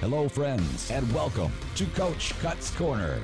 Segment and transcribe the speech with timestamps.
[0.00, 3.20] Hello, friends, and welcome to Coach Cut's Corner.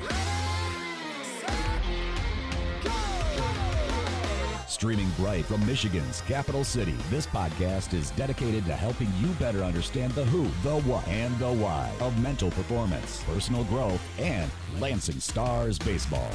[4.69, 10.13] Streaming bright from Michigan's capital city, this podcast is dedicated to helping you better understand
[10.13, 15.79] the who, the what, and the why of mental performance, personal growth, and Lansing Stars
[15.79, 16.31] baseball.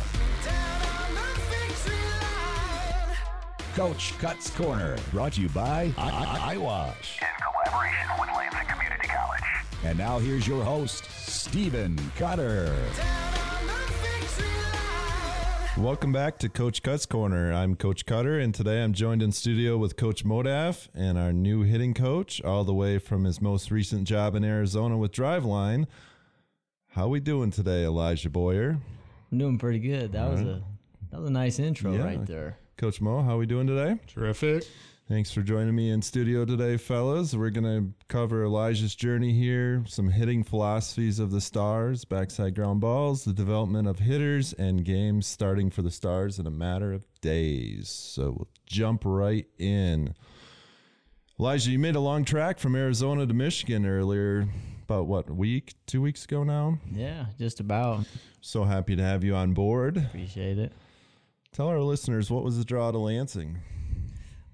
[3.75, 7.21] Coach Cut's Corner, brought to you by I- I- iWash.
[7.21, 8.09] in collaboration
[9.83, 12.75] And now here's your host, Stephen Cutter.
[15.77, 17.51] Welcome back to Coach Cut's Corner.
[17.51, 21.63] I'm Coach Cutter, and today I'm joined in studio with Coach Modaf and our new
[21.63, 25.87] hitting coach, all the way from his most recent job in Arizona with Driveline.
[26.89, 28.77] How we doing today, Elijah Boyer?
[29.31, 30.11] I'm doing pretty good.
[30.11, 30.61] That was a
[31.09, 32.03] that was a nice intro Yeah.
[32.03, 32.57] right there.
[32.77, 33.97] Coach Mo, how we doing today?
[34.07, 34.65] Terrific.
[35.11, 37.35] Thanks for joining me in studio today, fellas.
[37.35, 42.79] We're going to cover Elijah's journey here, some hitting philosophies of the Stars, backside ground
[42.79, 47.05] balls, the development of hitters, and games starting for the Stars in a matter of
[47.19, 47.89] days.
[47.89, 50.15] So we'll jump right in.
[51.37, 54.47] Elijah, you made a long track from Arizona to Michigan earlier,
[54.83, 56.79] about what, a week, two weeks ago now?
[56.89, 58.05] Yeah, just about.
[58.39, 59.97] So happy to have you on board.
[59.97, 60.71] Appreciate it.
[61.51, 63.57] Tell our listeners what was the draw to Lansing?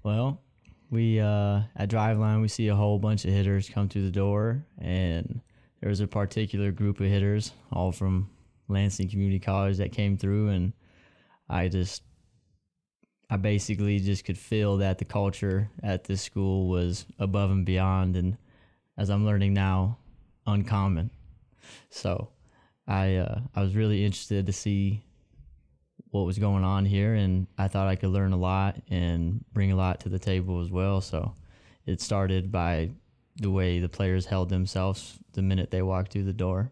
[0.02, 0.42] Well,
[0.90, 4.64] we uh, at Driveline we see a whole bunch of hitters come through the door,
[4.80, 5.40] and
[5.80, 8.30] there was a particular group of hitters, all from
[8.68, 10.72] Lansing Community College, that came through, and
[11.48, 12.02] I just,
[13.30, 18.16] I basically just could feel that the culture at this school was above and beyond,
[18.16, 18.36] and
[18.96, 19.98] as I'm learning now,
[20.46, 21.10] uncommon.
[21.90, 22.30] So,
[22.86, 25.04] I uh, I was really interested to see
[26.10, 29.72] what was going on here and I thought I could learn a lot and bring
[29.72, 31.00] a lot to the table as well.
[31.00, 31.34] So
[31.86, 32.90] it started by
[33.36, 36.70] the way the players held themselves the minute they walked through the door.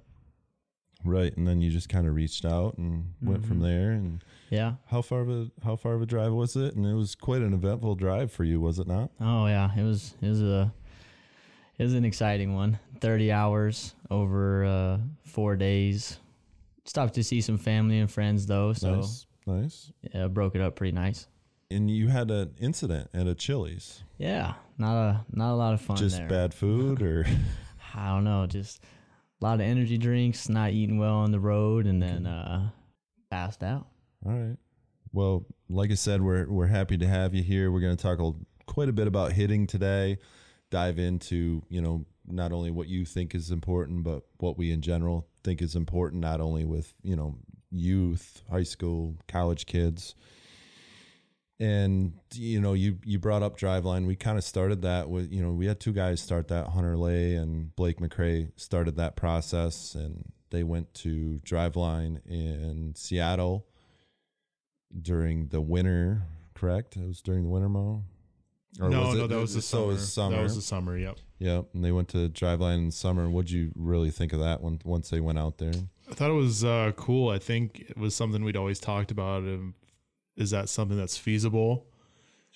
[1.04, 4.74] Right, and then you just kind of reached out and went from there and Yeah.
[4.86, 6.74] How far of a how far of a drive was it?
[6.74, 9.10] And it was quite an eventful drive for you, was it not?
[9.20, 10.72] Oh yeah, it was it was a
[11.78, 12.78] it was an exciting one.
[13.00, 16.18] 30 hours over uh 4 days.
[16.86, 19.92] Stopped to see some family and friends though, so nice, nice.
[20.14, 21.26] yeah, broke it up pretty nice.
[21.70, 24.04] And you had an incident at a Chili's.
[24.18, 26.28] Yeah, not a not a lot of fun Just there.
[26.28, 27.26] bad food, or
[27.94, 28.82] I don't know, just
[29.40, 32.70] a lot of energy drinks, not eating well on the road, and then uh,
[33.30, 33.86] passed out.
[34.24, 34.56] all right.
[35.12, 37.70] Well, like I said, we're we're happy to have you here.
[37.72, 38.32] We're going to talk a,
[38.66, 40.18] quite a bit about hitting today.
[40.70, 44.82] Dive into you know not only what you think is important, but what we in
[44.82, 46.20] general think is important.
[46.20, 47.38] Not only with you know
[47.76, 50.14] youth, high school, college kids.
[51.58, 55.42] and you know you you brought up driveline we kind of started that with you
[55.42, 59.94] know we had two guys start that hunter lay and blake mccrae started that process
[59.94, 63.66] and they went to driveline in seattle
[65.00, 68.04] during the winter correct it was during the winter mo
[68.78, 69.86] Or no, no, it- that was the so summer.
[69.86, 70.98] was summer That was the summer.
[70.98, 71.16] Yep.
[71.38, 74.78] yeah and they went to driveline in summer what'd you really think of that one
[74.84, 75.72] once they went out there
[76.08, 77.30] I thought it was uh, cool.
[77.30, 79.42] I think it was something we'd always talked about.
[80.36, 81.86] Is that something that's feasible?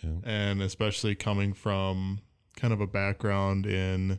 [0.03, 0.11] Yeah.
[0.25, 2.21] And especially coming from
[2.57, 4.19] kind of a background in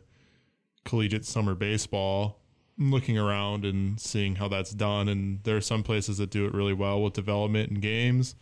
[0.84, 2.40] collegiate summer baseball,
[2.78, 5.08] looking around and seeing how that's done.
[5.08, 8.34] And there are some places that do it really well with development and games,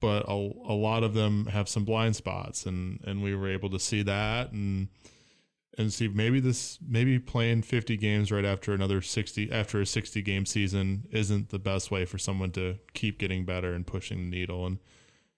[0.00, 2.66] but a, a lot of them have some blind spots.
[2.66, 4.88] And, and we were able to see that and
[5.78, 10.20] and see maybe this maybe playing 50 games right after another 60 after a 60
[10.22, 14.36] game season isn't the best way for someone to keep getting better and pushing the
[14.36, 14.78] needle and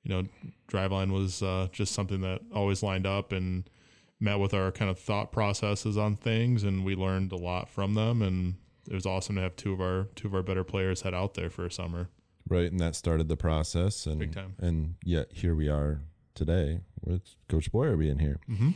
[0.02, 0.26] you know
[0.68, 3.68] driveline was uh, just something that always lined up and
[4.18, 7.94] met with our kind of thought processes on things and we learned a lot from
[7.94, 8.54] them and
[8.88, 11.34] it was awesome to have two of our two of our better players head out
[11.34, 12.08] there for a summer
[12.48, 14.54] right and that started the process and Big time.
[14.58, 16.00] and yet here we are
[16.34, 18.70] today with coach boyer being here mm-hmm.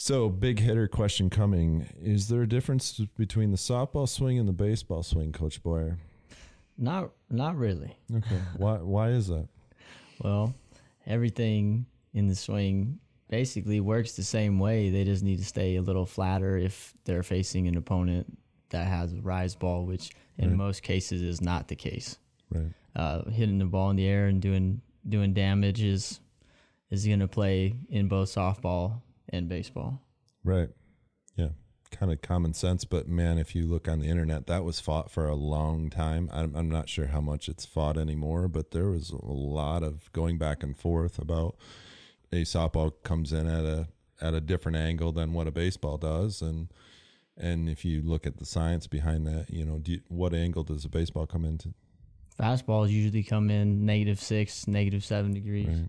[0.00, 1.88] So, big hitter question coming.
[2.00, 5.98] Is there a difference between the softball swing and the baseball swing, Coach Boyer?
[6.78, 7.96] Not not really.
[8.14, 8.38] Okay.
[8.56, 9.48] why why is that?
[10.20, 10.54] Well,
[11.04, 11.84] everything
[12.14, 14.88] in the swing basically works the same way.
[14.90, 18.38] They just need to stay a little flatter if they're facing an opponent
[18.70, 22.18] that has a rise ball, which in most cases is not the case.
[22.54, 22.72] Right.
[22.94, 26.20] Uh, hitting the ball in the air and doing doing damage is
[26.88, 30.02] is going to play in both softball and baseball.
[30.44, 30.70] Right.
[31.36, 31.50] Yeah.
[31.90, 35.10] Kind of common sense, but man, if you look on the internet, that was fought
[35.10, 36.28] for a long time.
[36.32, 40.12] I'm, I'm not sure how much it's fought anymore, but there was a lot of
[40.12, 41.56] going back and forth about
[42.30, 43.88] a softball comes in at a
[44.20, 46.68] at a different angle than what a baseball does, and
[47.40, 50.64] And if you look at the science behind that, you know, do you, what angle
[50.64, 51.72] does a baseball come into?
[52.38, 55.68] Fastballs usually come in negative six, negative seven degrees.
[55.68, 55.88] Right.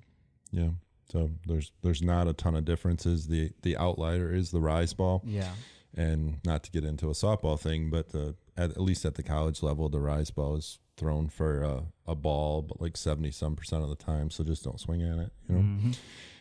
[0.51, 0.69] Yeah.
[1.11, 3.27] So there's there's not a ton of differences.
[3.27, 5.51] The the outlier is the rise ball, Yeah.
[5.95, 9.23] and not to get into a softball thing, but the at, at least at the
[9.23, 13.55] college level, the rise ball is thrown for a, a ball, but like seventy some
[13.55, 14.29] percent of the time.
[14.29, 15.31] So just don't swing at it.
[15.47, 15.91] You know.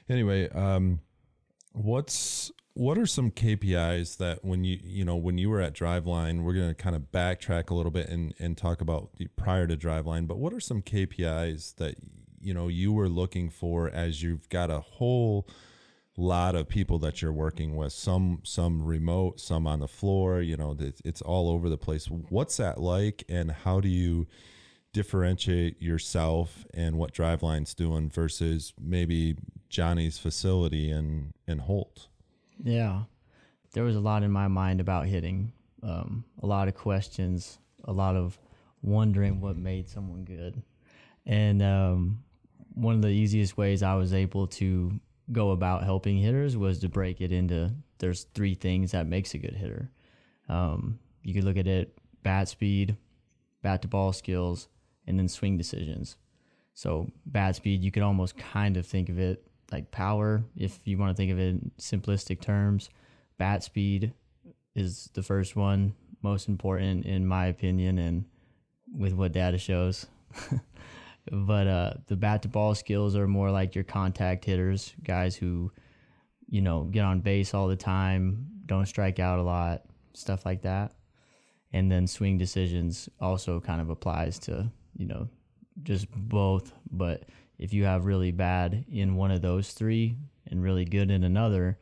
[0.08, 1.00] Anyway, um,
[1.72, 6.42] what's what are some KPIs that when you you know when you were at Driveline,
[6.44, 9.76] we're gonna kind of backtrack a little bit and and talk about the prior to
[9.76, 11.96] Driveline, but what are some KPIs that
[12.40, 15.48] you know you were looking for as you've got a whole
[16.16, 20.56] lot of people that you're working with some some remote some on the floor you
[20.56, 24.26] know it's, all over the place what's that like and how do you
[24.92, 29.36] differentiate yourself and what driveline's doing versus maybe
[29.68, 32.08] johnny's facility in in holt
[32.62, 33.02] Yeah.
[33.72, 35.52] There was a lot in my mind about hitting.
[35.82, 38.38] Um, a lot of questions, a lot of
[38.82, 40.62] wondering what made someone good.
[41.26, 42.24] And um,
[42.78, 44.92] one of the easiest ways I was able to
[45.32, 49.38] go about helping hitters was to break it into there's three things that makes a
[49.38, 49.90] good hitter.
[50.48, 52.96] Um, you could look at it bat speed,
[53.62, 54.68] bat to ball skills,
[55.06, 56.16] and then swing decisions.
[56.74, 60.96] So bat speed, you could almost kind of think of it like power, if you
[60.96, 62.88] want to think of it in simplistic terms.
[63.36, 64.12] Bat speed
[64.74, 68.24] is the first one, most important in my opinion, and
[68.96, 70.06] with what data shows.
[71.30, 75.72] but uh, the bat to ball skills are more like your contact hitters, guys who,
[76.48, 79.82] you know, get on base all the time, don't strike out a lot,
[80.14, 80.92] stuff like that.
[81.72, 85.28] And then swing decisions also kind of applies to, you know,
[85.82, 86.72] just both.
[86.90, 87.24] But
[87.58, 90.16] if you have really bad in one of those three
[90.46, 91.78] and really good in another,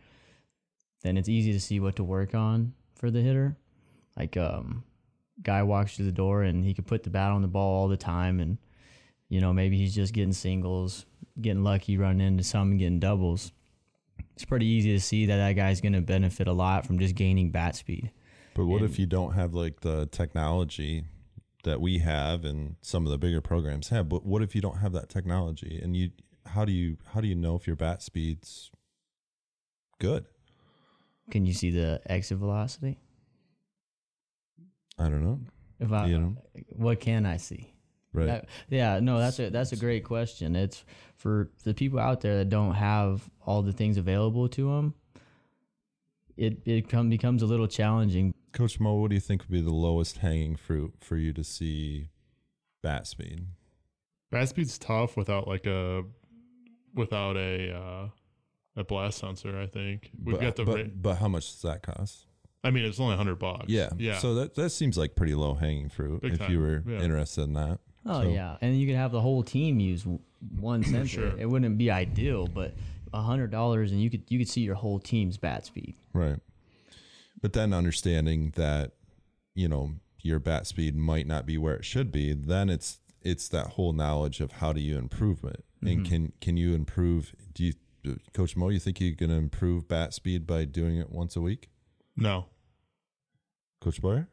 [1.02, 3.56] then it's easy to see what to work on for the hitter.
[4.16, 4.82] Like um
[5.42, 7.88] guy walks through the door and he could put the bat on the ball all
[7.88, 8.58] the time and
[9.28, 11.06] you know, maybe he's just getting singles,
[11.40, 13.52] getting lucky, running into some getting doubles.
[14.34, 17.14] It's pretty easy to see that that guy's going to benefit a lot from just
[17.14, 18.10] gaining bat speed.
[18.54, 21.04] but what if you don't have like the technology
[21.64, 24.78] that we have and some of the bigger programs have but what if you don't
[24.78, 26.10] have that technology and you
[26.46, 28.70] how do you how do you know if your bat speed's
[29.98, 30.24] good
[31.30, 32.98] Can you see the exit velocity?
[34.98, 35.40] i don't know
[35.80, 36.36] If I, You know?
[36.76, 37.72] what can I see?
[38.16, 40.56] Right That- yeah, no, that's a that's a great question.
[40.56, 40.84] It's
[41.16, 44.94] for the people out there that don't have all the things available to them.
[46.36, 48.34] It it come, becomes a little challenging.
[48.52, 51.44] Coach Mo, what do you think would be the lowest hanging fruit for you to
[51.44, 52.08] see
[52.82, 53.46] bat speed?
[54.30, 56.04] Bat speed's tough without like a
[56.94, 58.08] without a uh,
[58.76, 59.58] a blast sensor.
[59.58, 60.64] I think we've but, got the.
[60.64, 62.26] but, ra- but how much does that cost?
[62.64, 63.66] I mean, it's only hundred bucks.
[63.68, 64.18] Yeah, yeah.
[64.18, 67.00] So that that seems like pretty low hanging fruit Big if time, you were yeah.
[67.00, 67.78] interested in that.
[68.08, 70.06] Oh So- yeah, and you could have the whole team use
[70.58, 71.30] one sensor.
[71.30, 71.38] Sure.
[71.38, 72.74] It wouldn't be ideal, but
[73.12, 75.94] a hundred dollars and you could you could see your whole team's bat speed.
[76.12, 76.38] Right.
[77.40, 78.92] But then understanding that,
[79.54, 79.92] you know,
[80.22, 83.92] your bat speed might not be where it should be, then it's it's that whole
[83.92, 85.64] knowledge of how do you improve it.
[85.80, 86.04] And Mm-hmm.
[86.04, 87.72] can can you improve do you
[88.32, 91.40] Coach Mo, you think you're going to improve bat speed by doing it once a
[91.40, 91.70] week?
[92.16, 92.46] no.
[93.80, 94.28] Coach Boyer?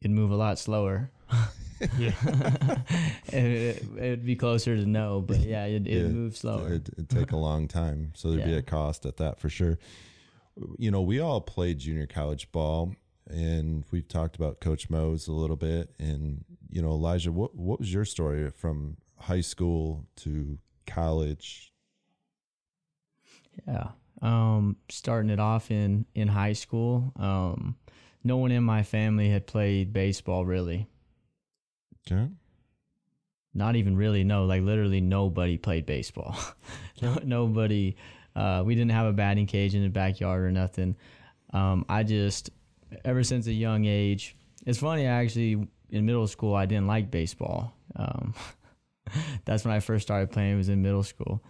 [0.00, 1.10] It'd move a lot slower.
[1.96, 2.10] Yeah.
[3.32, 6.08] it, would be closer to no, but yeah, it it Yeah.
[6.08, 6.66] moves slower.
[6.66, 8.12] It'd, it'd take a long time.
[8.16, 9.78] So there'd be a cost at that for sure.
[10.76, 12.96] You know, we all played junior college ball
[13.30, 15.94] and we've talked about Coach Mose a little bit.
[16.00, 21.72] And, you know, Elijah, what, what was your story from high school to college?
[23.68, 23.90] Yeah.
[24.20, 27.76] Um, starting it off in in high school, um,
[28.24, 30.88] no one in my family had played baseball really.
[32.10, 32.28] Okay.
[33.54, 34.24] Not even really.
[34.24, 36.36] No, like literally nobody played baseball.
[37.02, 37.96] no, nobody.
[38.36, 40.96] Uh, we didn't have a batting cage in the backyard or nothing.
[41.52, 42.50] Um, I just,
[43.04, 44.36] ever since a young age,
[44.66, 45.68] it's funny I actually.
[45.90, 47.72] In middle school, I didn't like baseball.
[47.96, 48.34] Um,
[49.46, 50.52] that's when I first started playing.
[50.52, 51.42] It was in middle school.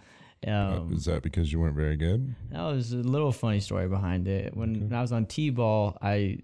[0.47, 2.33] Um, Is that because you weren't very good?
[2.51, 4.55] That was a little funny story behind it.
[4.55, 6.39] When I was on T-ball, I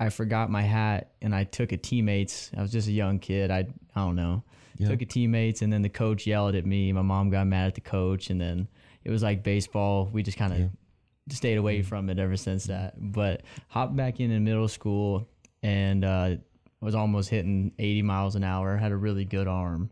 [0.00, 2.50] I forgot my hat and I took a teammate's.
[2.56, 3.50] I was just a young kid.
[3.50, 4.42] I I don't know.
[4.76, 4.88] Yeah.
[4.88, 6.92] Took a teammate's and then the coach yelled at me.
[6.92, 8.66] My mom got mad at the coach and then
[9.04, 10.08] it was like baseball.
[10.12, 12.94] We just kind of stayed away from it ever since that.
[12.96, 15.28] But hopped back in in middle school
[15.62, 16.36] and uh,
[16.80, 18.76] was almost hitting 80 miles an hour.
[18.76, 19.90] Had a really good arm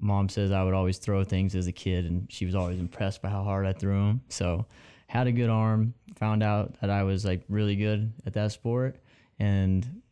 [0.00, 3.22] mom says I would always throw things as a kid, and she was always impressed
[3.22, 4.22] by how hard I threw them.
[4.28, 4.66] So
[5.08, 5.94] had a good arm.
[6.16, 8.96] Found out that I was like really good at that sport,
[9.38, 10.02] and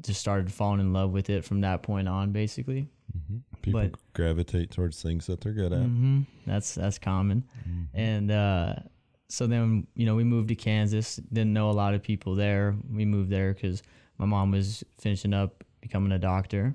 [0.00, 2.32] just started falling in love with it from that point on.
[2.32, 2.88] Basically,
[3.62, 5.82] People But- gravitate towards things that they're good at.
[5.82, 7.44] hmm That's that's common.
[7.94, 8.74] And uh,
[9.28, 11.16] so then you know we moved to Kansas.
[11.16, 12.74] Didn't know a lot of people there.
[12.92, 13.82] We moved there because
[14.18, 16.74] my mom was finishing up becoming a doctor.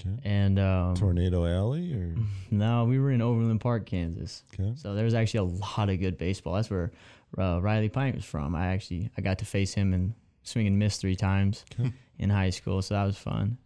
[0.00, 0.18] Okay.
[0.24, 2.16] And um, Tornado Alley or
[2.50, 4.42] no, we were in Overland Park, Kansas.
[4.52, 4.72] okay.
[4.76, 6.54] So there was actually a lot of good baseball.
[6.54, 6.90] That's where
[7.38, 8.54] uh, Riley Pint was from.
[8.54, 11.64] I actually I got to face him and swing and miss three times
[12.18, 13.58] in high school, so that was fun.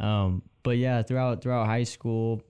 [0.00, 2.42] Um, but yeah, throughout throughout high school,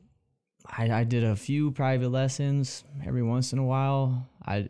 [0.66, 4.28] I, I did a few private lessons every once in a while.
[4.44, 4.68] I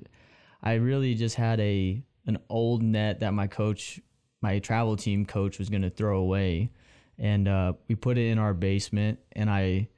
[0.63, 4.01] I really just had a an old net that my coach,
[4.43, 6.71] my travel team coach, was gonna throw away,
[7.19, 9.89] and uh, we put it in our basement, and I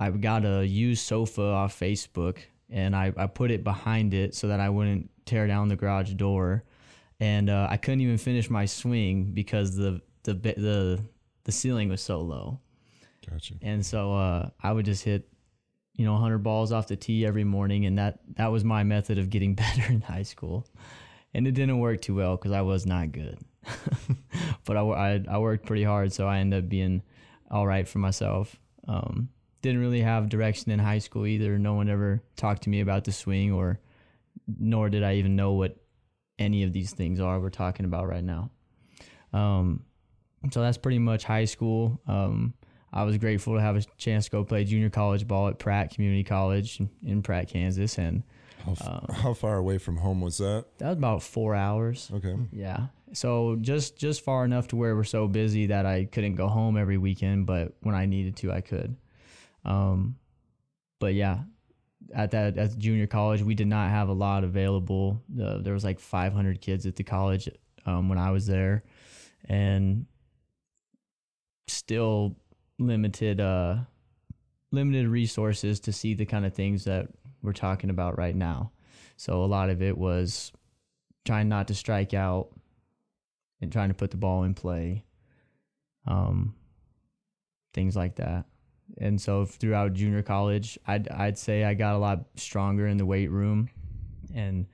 [0.00, 2.38] I got a used sofa off Facebook
[2.70, 6.12] and I, I put it behind it so that I wouldn't tear down the garage
[6.14, 6.64] door.
[7.20, 11.00] And uh, I couldn't even finish my swing because the the the
[11.44, 12.60] the ceiling was so low.
[13.28, 13.54] Gotcha.
[13.62, 15.28] And so uh, I would just hit,
[15.94, 19.18] you know, 100 balls off the tee every morning, and that that was my method
[19.18, 20.66] of getting better in high school.
[21.34, 23.38] And it didn't work too well because I was not good,
[24.64, 27.02] but I, I I worked pretty hard, so I ended up being
[27.50, 28.56] all right for myself.
[28.86, 29.28] Um,
[29.60, 31.58] didn't really have direction in high school either.
[31.58, 33.78] No one ever talked to me about the swing, or
[34.58, 35.76] nor did I even know what
[36.38, 38.50] any of these things are we're talking about right now.
[39.32, 39.84] Um,
[40.52, 42.00] so that's pretty much high school.
[42.06, 42.54] Um,
[42.92, 45.92] I was grateful to have a chance to go play junior college ball at Pratt
[45.94, 48.22] Community College in- Pratt, Kansas, and
[48.64, 50.64] How, f- how far away from home was that?
[50.78, 52.10] that was about four hours.
[52.14, 52.34] Okay.
[52.52, 52.86] Yeah.
[53.12, 56.76] So just just far enough to where we're so busy that I couldn't go home
[56.76, 58.96] every weekend, but when I needed to, I could.
[59.64, 60.16] Um,
[60.98, 61.40] but yeah,
[62.14, 65.22] at that at junior college, we did not have a lot available.
[65.40, 67.48] Uh, there was like 500 kids at the college
[67.86, 68.84] um, when I was there,
[69.48, 70.06] and
[71.66, 72.36] still
[72.78, 73.76] limited uh
[74.70, 77.08] limited resources to see the kind of things that
[77.42, 78.70] we're talking about right now.
[79.16, 80.52] So a lot of it was
[81.24, 82.48] trying not to strike out
[83.60, 85.04] and trying to put the ball in play.
[86.06, 86.54] Um
[87.74, 88.46] things like that.
[88.96, 93.06] And so throughout junior college, I'd I'd say I got a lot stronger in the
[93.06, 93.68] weight room
[94.34, 94.66] and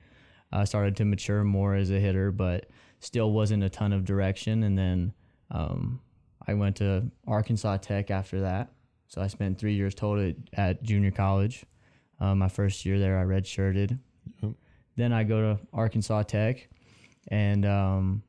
[0.51, 2.67] uh, started to mature more as a hitter, but
[2.99, 4.63] still wasn't a ton of direction.
[4.63, 5.13] And then
[5.51, 5.99] um,
[6.47, 8.69] I went to Arkansas Tech after that.
[9.07, 11.65] So I spent three years total at, at junior college.
[12.19, 13.99] Um, my first year there, I redshirted.
[14.41, 14.51] Yep.
[14.95, 16.69] Then I go to Arkansas Tech,
[17.27, 18.23] and um,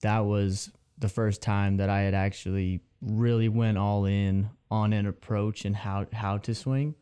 [0.00, 5.06] that was the first time that I had actually really went all in on an
[5.06, 6.94] approach and how how to swing,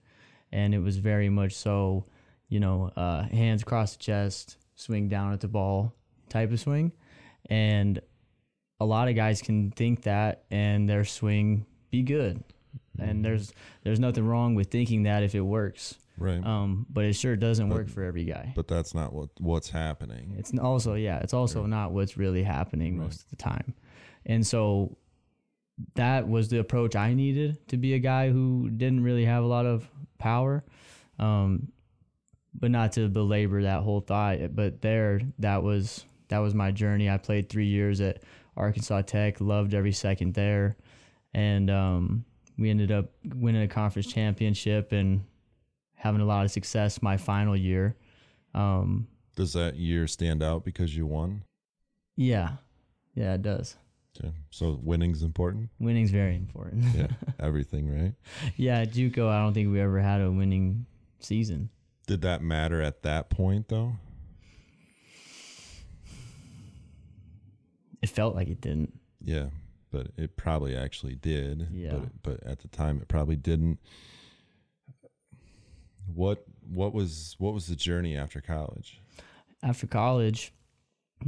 [0.52, 2.04] and it was very much so,
[2.48, 5.92] you know, uh, hands across the chest, swing down at the ball
[6.28, 6.92] type of swing,
[7.50, 8.00] and
[8.80, 12.42] a lot of guys can think that and their swing be good,
[12.98, 16.44] and there's there's nothing wrong with thinking that if it works, Right.
[16.44, 18.52] um, but it sure doesn't But- work for every guy.
[18.54, 20.34] but that's not what what's happening.
[20.38, 23.74] It's also yeah, it's also not what's really happening most of the time.
[24.26, 24.96] And so
[25.94, 29.46] that was the approach I needed to be a guy who didn't really have a
[29.46, 30.64] lot of power.
[31.18, 31.68] Um,
[32.58, 37.10] but not to belabor that whole thought, but there that was that was my journey.
[37.10, 38.22] I played 3 years at
[38.56, 40.76] Arkansas Tech, loved every second there.
[41.34, 42.24] And um,
[42.58, 45.24] we ended up winning a conference championship and
[45.94, 47.96] having a lot of success my final year.
[48.54, 51.42] Um, Does that year stand out because you won?
[52.16, 52.52] Yeah,
[53.14, 53.76] yeah, it does.
[54.18, 54.32] Okay.
[54.50, 55.70] So winning's important.
[55.78, 56.84] Winning's very important.
[56.94, 57.08] Yeah.
[57.40, 58.14] Everything, right?
[58.56, 60.86] yeah, at JUCO, I don't think we ever had a winning
[61.20, 61.70] season.
[62.06, 63.94] Did that matter at that point though?
[68.02, 68.92] It felt like it didn't.
[69.20, 69.46] Yeah,
[69.90, 71.68] but it probably actually did.
[71.72, 71.94] Yeah.
[71.94, 73.78] But but at the time it probably didn't.
[76.14, 79.00] What what was what was the journey after college?
[79.62, 80.52] After college,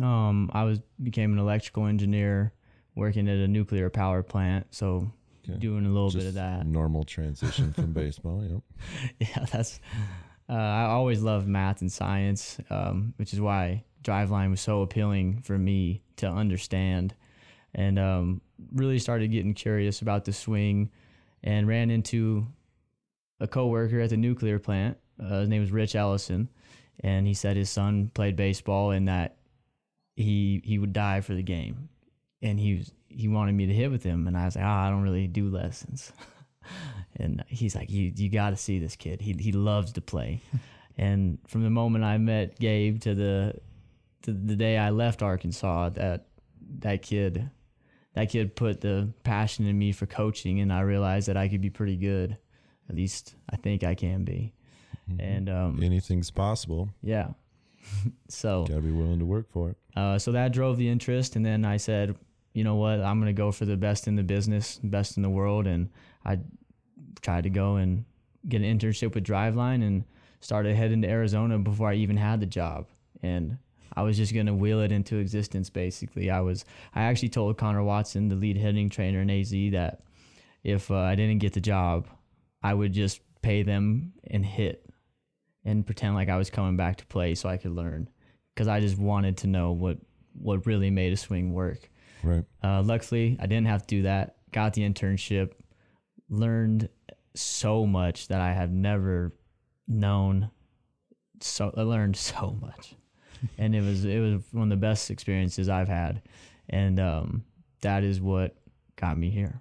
[0.01, 2.53] um, I was became an electrical engineer,
[2.99, 4.67] working at a nuclear power plant.
[4.71, 5.11] So
[5.49, 5.59] Okay.
[5.59, 6.67] doing a little bit of that.
[6.67, 8.45] Normal transition from baseball.
[8.45, 8.63] Yep.
[9.21, 9.81] yeah, that's.
[10.47, 15.41] Uh, I always loved math and science, um, which is why Driveline was so appealing
[15.43, 17.15] for me to understand,
[17.75, 18.41] and um,
[18.75, 20.91] really started getting curious about the swing,
[21.43, 22.47] and ran into
[23.41, 24.99] a coworker at the nuclear plant.
[25.23, 26.49] Uh, his name was Rich Ellison,
[27.01, 29.37] and he said his son played baseball and that
[30.17, 31.89] he he would die for the game,
[32.43, 34.87] and he was he wanted me to hit with him, and I was like, ah,
[34.87, 36.13] I don't really do lessons.
[37.17, 39.21] and he's like, you you got to see this kid.
[39.21, 40.41] He he loves to play,
[40.99, 43.55] And from the moment I met Gabe to the
[44.23, 46.27] to the day I left Arkansas, that
[46.81, 47.51] that kid
[48.15, 51.61] that kid put the passion in me for coaching, and I realized that I could
[51.61, 52.37] be pretty good.
[52.89, 54.55] At least I think I can be.
[55.19, 56.91] And um, Anything's possible.
[57.03, 57.29] yeah,
[58.29, 59.77] so Got to be willing to work for it.
[59.97, 62.17] uh, so that drove the interest, and then I said,
[62.53, 65.31] you know what, I'm gonna go for the best in the business, best in the
[65.31, 65.91] world, and
[66.25, 66.39] I
[67.21, 68.05] tried to go and
[68.49, 70.05] get an internship with Driveline and
[70.41, 72.87] started heading to Arizona before I even had the job,
[73.23, 73.59] and
[73.95, 75.71] I was just gonna wheel it into existence.
[75.71, 76.65] Basically, I was.
[76.95, 80.01] I actually told Connor Watson, the lead hitting trainer in AZ, that
[80.65, 82.09] if uh, I didn't get the job,
[82.63, 84.85] I would just pay them and hit
[85.65, 88.09] and pretend like I was coming back to play so I could learn
[88.55, 89.99] because I just wanted to know what
[90.35, 91.91] what really made a swing work.
[92.23, 92.45] Right.
[92.63, 94.37] Uh, luckily, I didn't have to do that.
[94.53, 95.53] Got the internship,
[96.29, 96.89] learned
[97.35, 99.35] so much that I have never
[99.87, 100.51] known.
[101.41, 102.95] So I learned so much,
[103.57, 106.23] and it was it was one of the best experiences I've had,
[106.69, 107.45] and um,
[107.83, 108.57] that is what
[108.97, 109.61] got me here.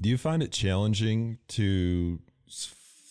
[0.00, 2.18] Do you find it challenging to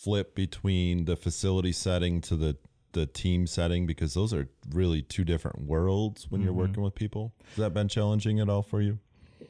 [0.02, 2.56] flip between the facility setting to the
[2.92, 7.32] the team setting because those are really two different worlds when you're working with people?
[7.48, 8.98] Has that been challenging at all for you?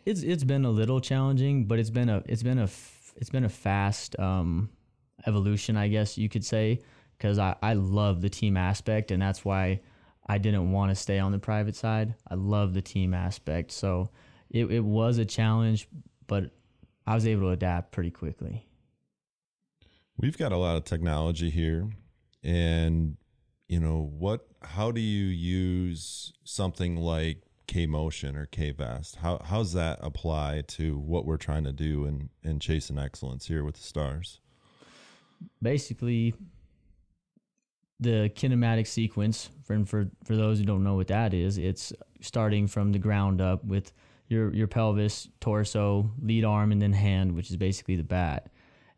[0.04, 2.68] it's it's been a little challenging, but it's been a it's been a
[3.16, 4.70] it's been a fast um,
[5.26, 6.80] evolution, I guess you could say,
[7.16, 9.80] because I I love the team aspect, and that's why
[10.26, 12.14] I didn't want to stay on the private side.
[12.28, 14.10] I love the team aspect, so
[14.50, 15.88] it it was a challenge,
[16.26, 16.50] but
[17.06, 18.66] I was able to adapt pretty quickly.
[20.18, 21.88] We've got a lot of technology here
[22.44, 23.16] and
[23.72, 29.16] you know what how do you use something like K-Motion or K-Vest?
[29.16, 33.64] How how's that apply to what we're trying to do and and chasing excellence here
[33.64, 34.40] with the stars?
[35.60, 36.34] basically
[37.98, 42.68] the kinematic sequence for, for for those who don't know what that is it's starting
[42.68, 43.92] from the ground up with
[44.28, 48.50] your your pelvis torso lead arm and then hand which is basically the bat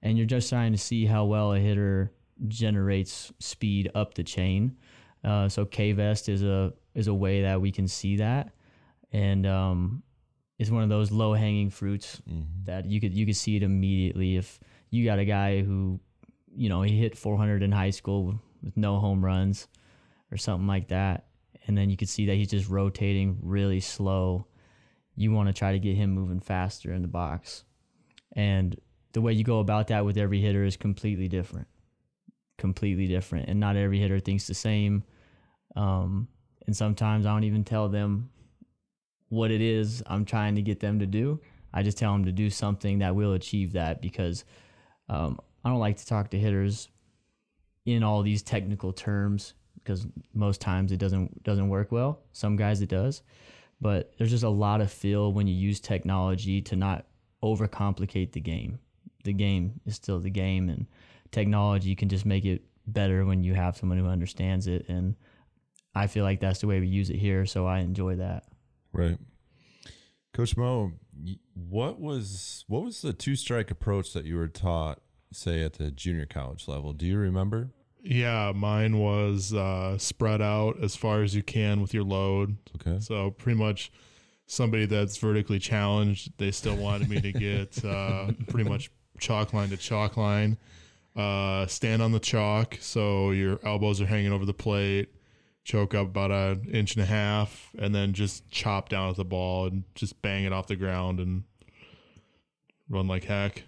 [0.03, 2.13] and you're just trying to see how well a hitter
[2.49, 4.77] generates speed up the chain.
[5.23, 8.53] Uh, so k-vest is a is a way that we can see that.
[9.13, 10.03] And um,
[10.59, 12.21] it's one of those low hanging fruits
[12.65, 14.37] that you could you could see it immediately.
[14.37, 16.01] If you got a guy who
[16.55, 19.69] you know he hit 400 in high school with no home runs
[20.31, 21.27] or something like that
[21.67, 24.47] and then you could see that he's just rotating really slow
[25.17, 27.65] you want to try to get him moving faster in the box.
[28.35, 28.79] And
[29.13, 31.69] the way you go about that with every hitter is completely different
[32.59, 35.03] completely different and not every hitter thinks the same
[35.77, 36.29] um,
[36.67, 38.31] and sometimes i don't even tell them
[39.29, 41.41] what it is i'm trying to get them to do
[41.73, 44.45] i just tell them to do something that will achieve that because
[45.09, 46.89] um, I don't like to talk to hitters
[47.87, 52.21] in all these technical terms because most times it doesn't doesn't work well.
[52.33, 53.23] Some guys it does,
[53.81, 57.07] but there's just a lot of feel when you use technology to not
[57.43, 58.79] overcomplicate the game.
[59.25, 60.87] The game is still the game, and
[61.35, 64.89] technology you can just make it better when you have someone who understands it.
[64.89, 65.17] And
[65.95, 68.45] I feel like that's the way we use it here, so I enjoy that.
[68.93, 69.19] Right.
[70.33, 70.93] Coach Mo,
[71.55, 75.01] what was what was the two strike approach that you were taught,
[75.33, 76.93] say at the junior college level?
[76.93, 77.71] Do you remember?
[78.03, 82.57] Yeah, mine was uh, spread out as far as you can with your load.
[82.77, 83.01] Okay.
[83.01, 83.91] So pretty much
[84.47, 89.71] somebody that's vertically challenged, they still wanted me to get uh, pretty much chalk line
[89.71, 90.59] to chalk line.
[91.17, 95.09] Uh, stand on the chalk so your elbows are hanging over the plate.
[95.63, 99.25] Choke up about an inch and a half, and then just chop down at the
[99.25, 101.45] ball and just bang it off the ground and
[102.91, 103.63] run like heck.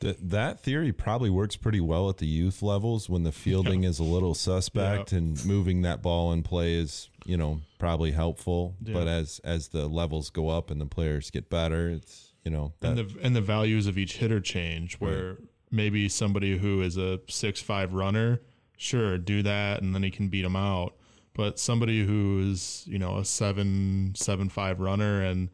[0.00, 3.98] Th- that theory probably works pretty well at the youth levels when the fielding is
[3.98, 8.74] a little suspect and moving that ball in play is, you know, probably helpful.
[8.80, 12.72] But as as the levels go up and the players get better, it's you know
[12.80, 15.38] that, and the and the values of each hitter change where
[15.70, 18.40] maybe somebody who is a six five runner
[18.76, 20.94] sure do that and then he can beat them out
[21.34, 25.48] but somebody who is you know a seven seven five runner and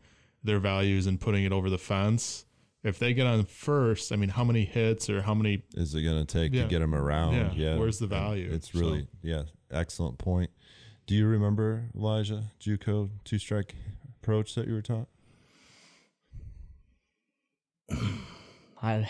[0.45, 2.45] their values and putting it over the fence
[2.85, 6.03] if they get on first i mean how many hits or how many is it
[6.03, 6.63] going to take Yeah.
[6.63, 7.35] to get them around?
[7.35, 7.53] Yeah.
[7.55, 7.77] Yeah.
[7.77, 8.49] Where's the value?
[8.53, 10.51] It's So- really yeah, excellent point.
[11.07, 13.75] Do you remember Elijah JUCO two strike
[14.23, 15.09] approach that you were taught?
[18.83, 19.09] I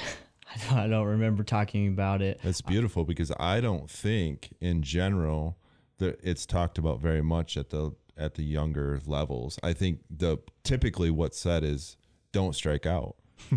[0.71, 2.40] I don't remember talking about it.
[2.42, 5.59] That's beautiful because I don't think in general
[5.99, 9.59] that it's talked about very much at the at the younger levels.
[9.62, 11.97] I think the typically what's said is
[12.33, 13.16] don't strike out.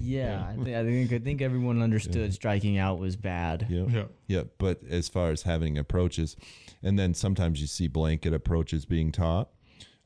[0.00, 3.66] Yeah, I, think, I think I think everyone understood striking out was bad.
[3.68, 3.86] Yep.
[3.90, 4.04] Yeah.
[4.26, 6.36] Yeah, but as far as having approaches,
[6.82, 9.50] and then sometimes you see blanket approaches being taught,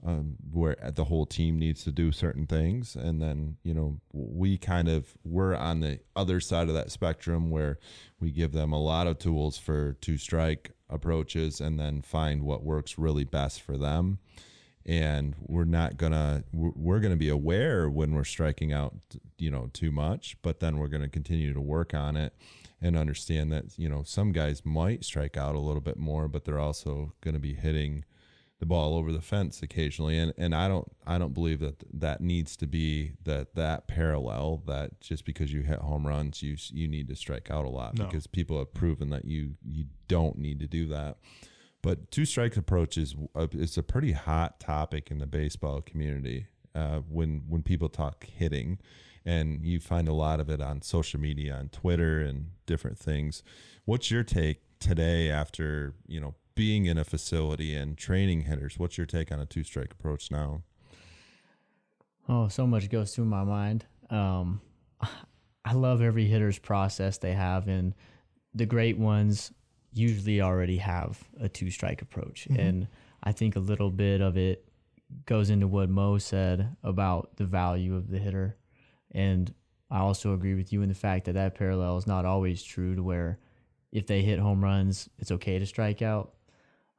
[0.05, 4.57] um, where the whole team needs to do certain things, and then you know we
[4.57, 7.79] kind of we're on the other side of that spectrum where
[8.21, 12.63] we give them a lot of tools for two strike approaches, and then find what
[12.63, 14.19] works really best for them.
[14.87, 18.95] And we're not gonna we're gonna be aware when we're striking out,
[19.37, 22.35] you know, too much, but then we're gonna continue to work on it
[22.81, 26.45] and understand that you know some guys might strike out a little bit more, but
[26.45, 28.05] they're also to be hitting
[28.61, 32.21] the ball over the fence occasionally, and and I don't I don't believe that that
[32.21, 36.89] needs to be that that parallel that just because you hit home runs you you
[36.89, 38.07] need to strike out a lot No.
[38.07, 41.19] because people have proven that you you don't need to do that.
[41.83, 46.49] But two strikes approach is a, it's a pretty hot topic in the baseball community
[46.75, 48.79] uh, when when people talk hitting,
[49.25, 53.45] and you find a lot of it on social media, on Twitter, and different things.
[53.85, 58.81] What's your take today after you know being in a facility and training hitters?
[58.81, 60.63] What's your take on a two strike approach now?
[62.29, 63.87] Oh, so much goes through my mind.
[64.11, 64.61] Um,
[65.65, 67.95] I love every hitter's process they have, and
[68.55, 69.53] the great ones
[69.93, 72.47] usually already have a two strike approach.
[72.47, 72.89] And
[73.23, 74.69] I think a little bit of it
[75.27, 78.57] goes into what Mo said about the value of the hitter.
[79.13, 79.55] And
[79.93, 82.97] I also agree with you in the fact that that parallel is not always true
[82.97, 83.39] to where
[83.93, 86.35] if they hit home runs, it's okay to strike out.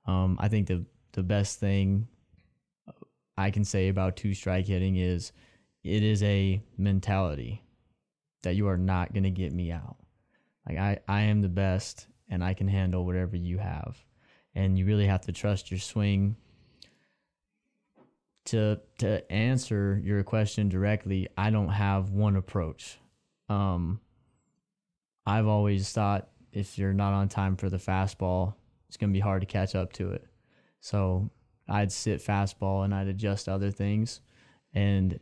[0.10, 2.08] Um, I think the the best thing
[3.38, 5.32] I can say about two strike hitting is
[5.84, 7.64] it is a mentality
[8.42, 9.98] that you are not going to get me out.
[10.68, 13.98] Like I, I am the best and I can handle whatever you have.
[14.56, 16.36] And you really have to trust your swing
[18.46, 21.28] to to answer your question directly.
[21.38, 22.98] I don't have one approach.
[23.48, 24.00] Um
[25.26, 28.56] I've always thought if you're not on time for the fastball,
[28.90, 30.26] it's going to be hard to catch up to it.
[30.82, 31.30] So
[31.68, 34.20] I'd sit fastball and I'd adjust other things
[34.74, 35.20] and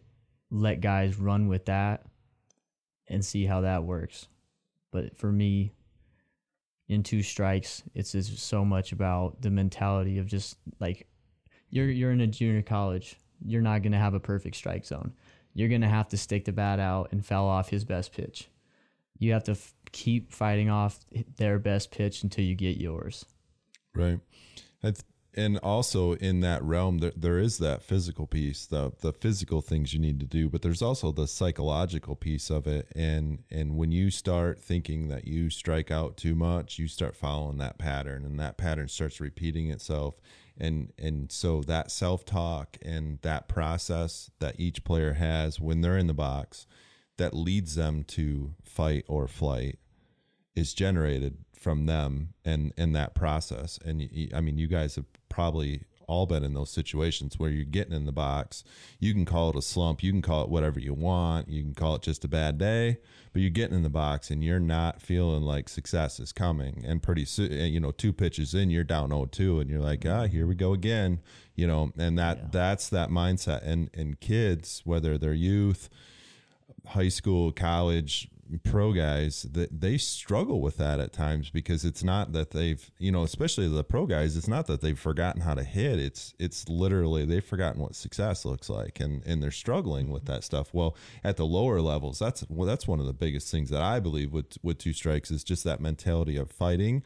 [0.49, 2.05] let guys run with that
[3.09, 4.27] and see how that works.
[4.91, 5.73] But for me,
[6.87, 11.07] in two strikes, it's just so much about the mentality of just like
[11.69, 13.17] you're you're in a junior college.
[13.45, 15.13] You're not gonna have a perfect strike zone.
[15.53, 18.47] You're gonna have to stick the bat out and foul off his best pitch.
[19.19, 20.99] You have to f- keep fighting off
[21.35, 23.25] their best pitch until you get yours.
[23.97, 24.19] Right.
[25.37, 29.93] And also in that realm, there, there is that physical piece, the the physical things
[29.93, 32.91] you need to do, but there's also the psychological piece of it.
[32.95, 37.59] And and when you start thinking that you strike out too much, you start following
[37.59, 40.15] that pattern, and that pattern starts repeating itself.
[40.57, 45.99] And and so that self talk and that process that each player has when they're
[45.99, 46.65] in the box,
[47.17, 49.77] that leads them to fight or flight
[50.55, 53.79] is generated from them and in that process.
[53.83, 57.93] And I mean you guys have probably all been in those situations where you're getting
[57.93, 58.63] in the box.
[58.97, 60.01] You can call it a slump.
[60.01, 61.49] You can call it whatever you want.
[61.49, 62.97] You can call it just a bad day
[63.33, 66.83] but you're getting in the box and you're not feeling like success is coming.
[66.87, 70.25] And pretty soon you know two pitches in you're down 0-2 and you're like ah
[70.25, 71.19] here we go again
[71.55, 71.91] you know?
[71.97, 73.61] And that that's that mindset.
[73.63, 75.89] And and kids whether they're youth
[76.87, 78.29] high school, college,
[78.63, 83.11] pro guys that they struggle with that at times because it's not that they've you
[83.11, 85.99] know especially the pro guys it's not that they've forgotten how to hit.
[85.99, 90.43] It's it's literally they've forgotten what success looks like and and they're struggling with that
[90.43, 90.73] stuff.
[90.73, 93.99] Well at the lower levels that's well that's one of the biggest things that i
[93.99, 97.03] believe with with two strikes is just that mentality of fighting.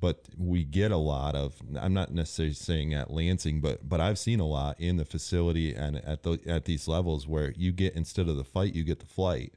[0.00, 4.18] But we get a lot of i'm not necessarily saying at lansing but but i've
[4.18, 7.94] seen a lot in the facility and at the at these levels where you get
[7.94, 9.54] instead of the fight you get the flight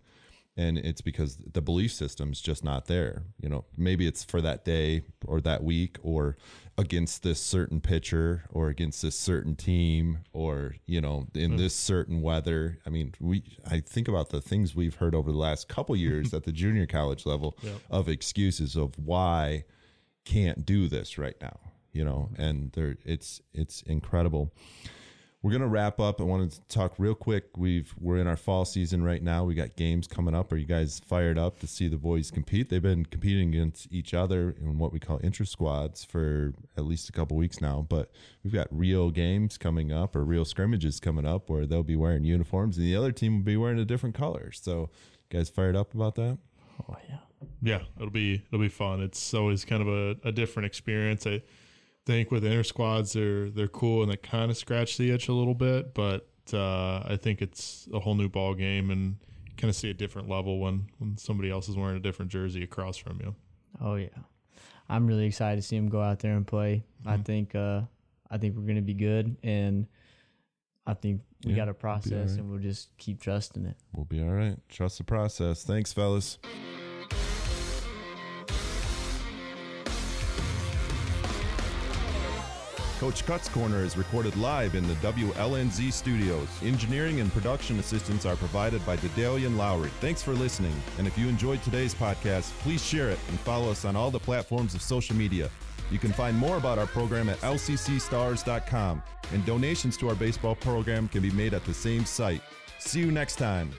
[0.58, 3.66] and it's because the belief system's just not there you know?
[3.78, 6.38] Maybe it's for that day or that week or
[6.78, 11.58] against this certain pitcher or against this certain team or you know in hmm.
[11.58, 12.80] this certain weather.
[12.86, 16.34] I mean we i think about the things we've heard over the last couple years
[16.34, 17.58] at the junior college level
[17.90, 19.64] of excuses of why
[20.24, 21.58] can't do this right now
[21.92, 22.30] you know?
[22.38, 24.54] And there it's it's incredible
[25.42, 26.22] we're gonna wrap up.
[26.22, 27.58] I wanted to talk real quick.
[27.58, 29.44] We've we're in our fall season right now.
[29.44, 30.52] We got games coming up.
[30.52, 32.70] Are you guys fired up to see the boys compete?
[32.70, 37.10] They've been competing against each other in what we call intra squads for at least
[37.10, 38.12] a couple weeks now but
[38.44, 42.24] we've got real games coming up or real scrimmages coming up where they'll be wearing
[42.24, 44.52] uniforms and the other team will be wearing a different color.
[44.52, 44.90] So
[45.30, 46.38] you guys fired up about that?
[46.90, 47.18] Oh yeah.
[47.62, 49.02] yeah, it'll be it'll be fun.
[49.02, 51.28] It's always kind of a, a different experience.
[51.28, 51.42] I
[52.06, 55.34] think with inter squads they're they're cool and they kind of scratch the itch a
[55.34, 59.18] little bit, but uh, I think it's a whole new ball game and
[59.58, 62.64] kind of see a different level when when somebody else is wearing a different jersey
[62.64, 63.36] across from you.
[63.80, 64.10] Oh yeah,
[64.90, 66.84] I'm really excited to see him go out there and play.
[67.06, 67.82] I think uh,
[68.30, 69.88] I think we're gonna be good, and
[70.88, 73.78] I think we Yeah, got a we'll be process, and we'll just keep trusting it.
[73.94, 74.58] We'll be all right.
[74.70, 75.64] Trust the process.
[75.64, 76.40] Thanks, fellas.
[83.02, 86.48] Coach Cut's Corner is recorded live in the WLNZ studios.
[86.62, 89.90] Engineering and production assistance are provided by Dedalian Lowry.
[90.02, 90.80] Thanks for listening.
[91.00, 94.20] And if you enjoyed today's podcast, please share it and follow us on all the
[94.20, 95.50] platforms of social media.
[95.90, 99.02] You can find more about our program at lccstars.com,
[99.34, 102.44] and donations to our baseball program can be made at the same site.
[102.78, 103.72] See you next time.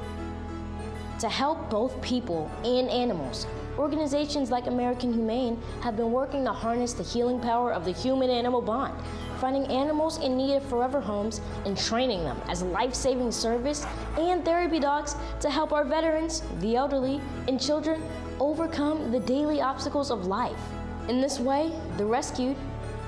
[1.20, 3.46] To help both people and animals,
[3.78, 8.30] organizations like American Humane have been working to harness the healing power of the human
[8.30, 8.94] animal bond,
[9.38, 13.86] finding animals in need of forever homes and training them as life saving service
[14.18, 18.02] and therapy dogs to help our veterans, the elderly, and children
[18.40, 20.58] overcome the daily obstacles of life.
[21.08, 22.56] In this way, the rescued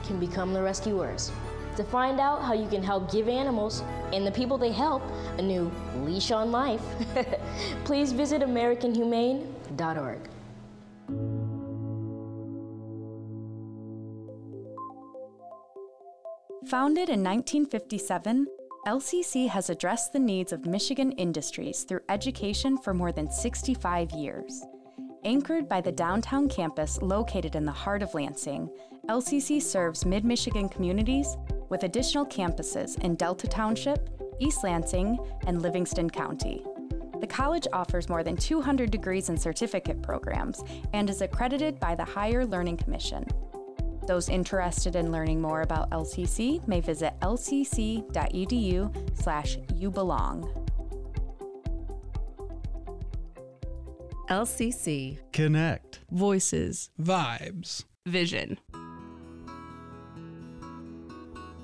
[0.04, 1.30] can become the rescuers.
[1.76, 5.02] To find out how you can help give animals and the people they help
[5.38, 6.83] a new leash on life,
[7.85, 10.20] please visit AmericanHumane.org.
[16.66, 18.46] Founded in 1957,
[18.87, 24.64] LCC has addressed the needs of Michigan industries through education for more than 65 years.
[25.24, 28.68] Anchored by the downtown campus located in the heart of Lansing,
[29.08, 31.38] LCC serves mid Michigan communities
[31.70, 36.62] with additional campuses in Delta Township, East Lansing, and Livingston County.
[37.22, 42.04] The college offers more than 200 degrees and certificate programs and is accredited by the
[42.04, 43.24] Higher Learning Commission.
[44.06, 48.04] Those interested in learning more about LCC may visit lcc.edu
[54.28, 56.00] LCC Connect.
[56.10, 57.84] Voices Vibes.
[58.06, 58.58] Vision.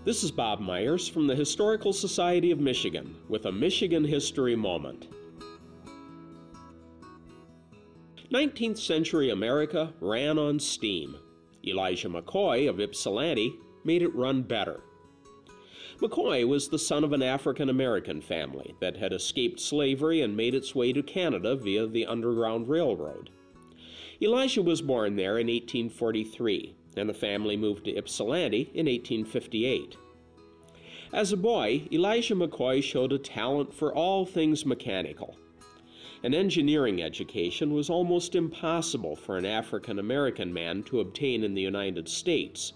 [0.05, 5.09] This is Bob Myers from the Historical Society of Michigan with a Michigan History Moment.
[8.31, 11.17] 19th century America ran on steam.
[11.67, 14.83] Elijah McCoy of Ypsilanti made it run better.
[16.01, 20.55] McCoy was the son of an African American family that had escaped slavery and made
[20.55, 23.29] its way to Canada via the Underground Railroad.
[24.23, 29.97] Elijah was born there in 1843, and the family moved to Ypsilanti in 1858.
[31.13, 35.37] As a boy, Elijah McCoy showed a talent for all things mechanical.
[36.23, 41.63] An engineering education was almost impossible for an African American man to obtain in the
[41.63, 42.73] United States,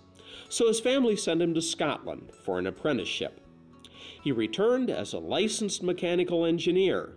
[0.54, 3.40] so his family sent him to Scotland for an apprenticeship.
[4.22, 7.16] He returned as a licensed mechanical engineer,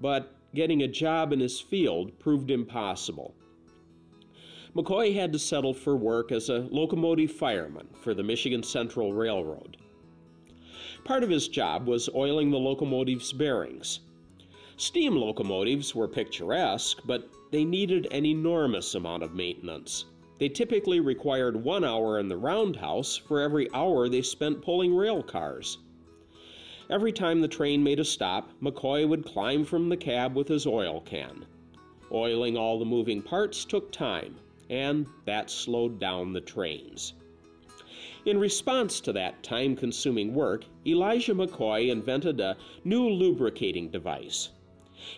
[0.00, 3.36] but getting a job in his field proved impossible.
[4.74, 9.76] McCoy had to settle for work as a locomotive fireman for the Michigan Central Railroad.
[11.04, 14.00] Part of his job was oiling the locomotive's bearings.
[14.76, 20.06] Steam locomotives were picturesque, but they needed an enormous amount of maintenance.
[20.42, 25.22] They typically required one hour in the roundhouse for every hour they spent pulling rail
[25.22, 25.78] cars.
[26.90, 30.66] Every time the train made a stop, McCoy would climb from the cab with his
[30.66, 31.46] oil can.
[32.10, 34.34] Oiling all the moving parts took time,
[34.68, 37.14] and that slowed down the trains.
[38.24, 44.48] In response to that time consuming work, Elijah McCoy invented a new lubricating device.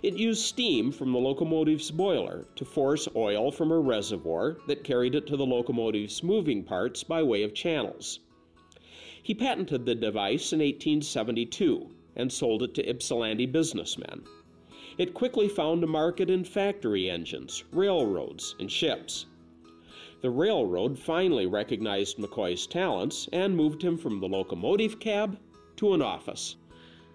[0.03, 5.15] It used steam from the locomotive's boiler to force oil from a reservoir that carried
[5.15, 8.21] it to the locomotive's moving parts by way of channels.
[9.23, 14.23] He patented the device in 1872 and sold it to Ypsilanti businessmen.
[14.97, 19.27] It quickly found a market in factory engines, railroads, and ships.
[20.21, 25.39] The railroad finally recognized McCoy's talents and moved him from the locomotive cab
[25.77, 26.57] to an office.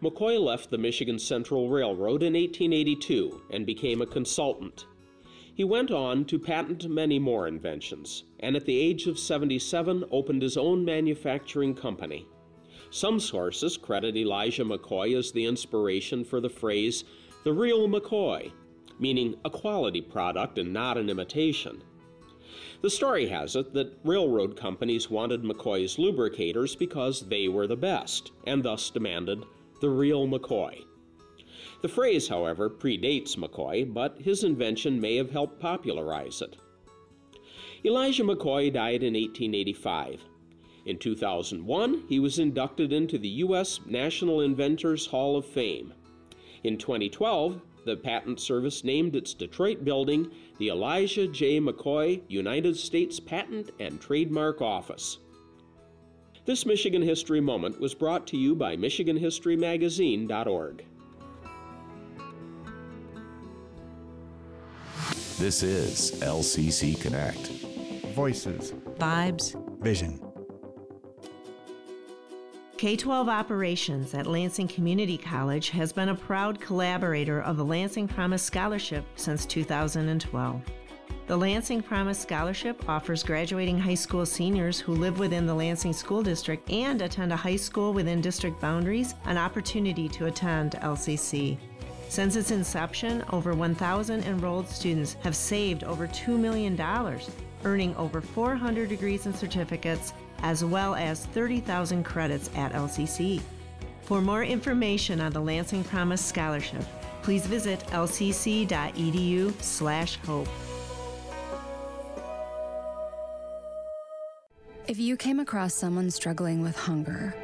[0.01, 4.85] McCoy left the Michigan Central Railroad in 1882 and became a consultant.
[5.53, 10.41] He went on to patent many more inventions, and at the age of 77 opened
[10.41, 12.25] his own manufacturing company.
[12.91, 17.03] Some sources credit Elijah McCoy as the inspiration for the phrase
[17.43, 18.53] the real McCoy,
[18.99, 21.83] meaning a quality product and not an imitation.
[22.81, 28.31] The story has it that railroad companies wanted McCoy's lubricators because they were the best,
[28.47, 29.43] and thus demanded
[29.79, 30.83] the real McCoy.
[31.81, 36.57] The phrase, however, predates McCoy, but his invention may have helped popularize it.
[37.85, 40.21] Elijah McCoy died in 1885.
[40.85, 43.79] In 2001, he was inducted into the U.S.
[43.85, 45.93] National Inventors Hall of Fame.
[46.63, 51.61] In 2012, the Patent Service named its Detroit building the Elijah J.
[51.61, 55.19] McCoy United States Patent and Trademark Office.
[56.49, 60.83] This Michigan History Moment was brought to you by MichiganHistoryMagazine.org.
[65.37, 67.49] This is LCC Connect.
[68.15, 69.53] Voices, Vibes.
[69.83, 70.19] vision.
[72.77, 78.07] K 12 Operations at Lansing Community College has been a proud collaborator of the Lansing
[78.07, 80.63] Promise Scholarship since 2012.
[81.29, 86.23] The Lansing Promise Scholarship offers graduating high school seniors who live within the Lansing School
[86.23, 91.59] District and attend a high school within district boundaries an opportunity to attend LCC.
[92.07, 96.75] Since its inception, over 1,000 enrolled students have saved over $2 million,
[97.63, 103.39] earning over 400 degrees and certificates, as well as 30,000 credits at LCC.
[104.01, 106.83] For more information on the Lansing Promise Scholarship,
[107.21, 108.69] please visit lcc.edu/hope.
[114.89, 117.35] If you came across someone struggling with hunger,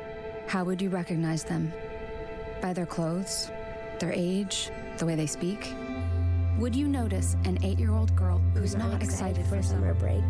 [0.47, 1.71] how would you recognize them?
[2.59, 3.51] By their clothes,
[3.99, 5.71] their age, the way they speak?
[6.57, 10.23] Would you notice an eight year old girl who's not, excited, for summer break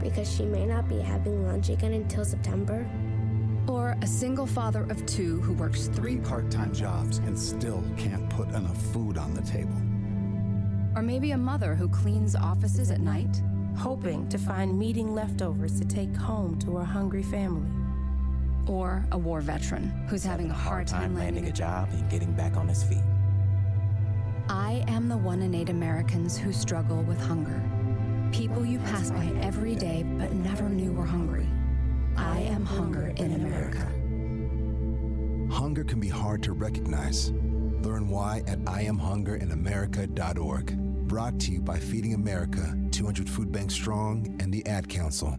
[0.00, 2.88] because she may not be having lunch again until September?
[3.68, 8.30] Or a single father of two who works three part time jobs and still can't
[8.30, 9.76] put enough food on the table?
[10.96, 13.42] Or maybe a mother who cleans offices at night?
[13.76, 17.70] Hoping to find meeting leftovers to take home to her hungry family.
[18.66, 22.56] Or a war veteran who's having a hard time landing a job and getting back
[22.56, 23.02] on his feet.
[24.48, 27.60] I am the one in eight Americans who struggle with hunger.
[28.32, 31.48] People you pass by every day but never knew were hungry.
[32.16, 33.88] I am hunger in America.
[35.52, 37.30] Hunger can be hard to recognize.
[37.82, 40.81] Learn why at IamHungerInAmerica.org.
[41.12, 45.36] Brought to you by Feeding America, 200 Food Bank Strong, and the Ad Council.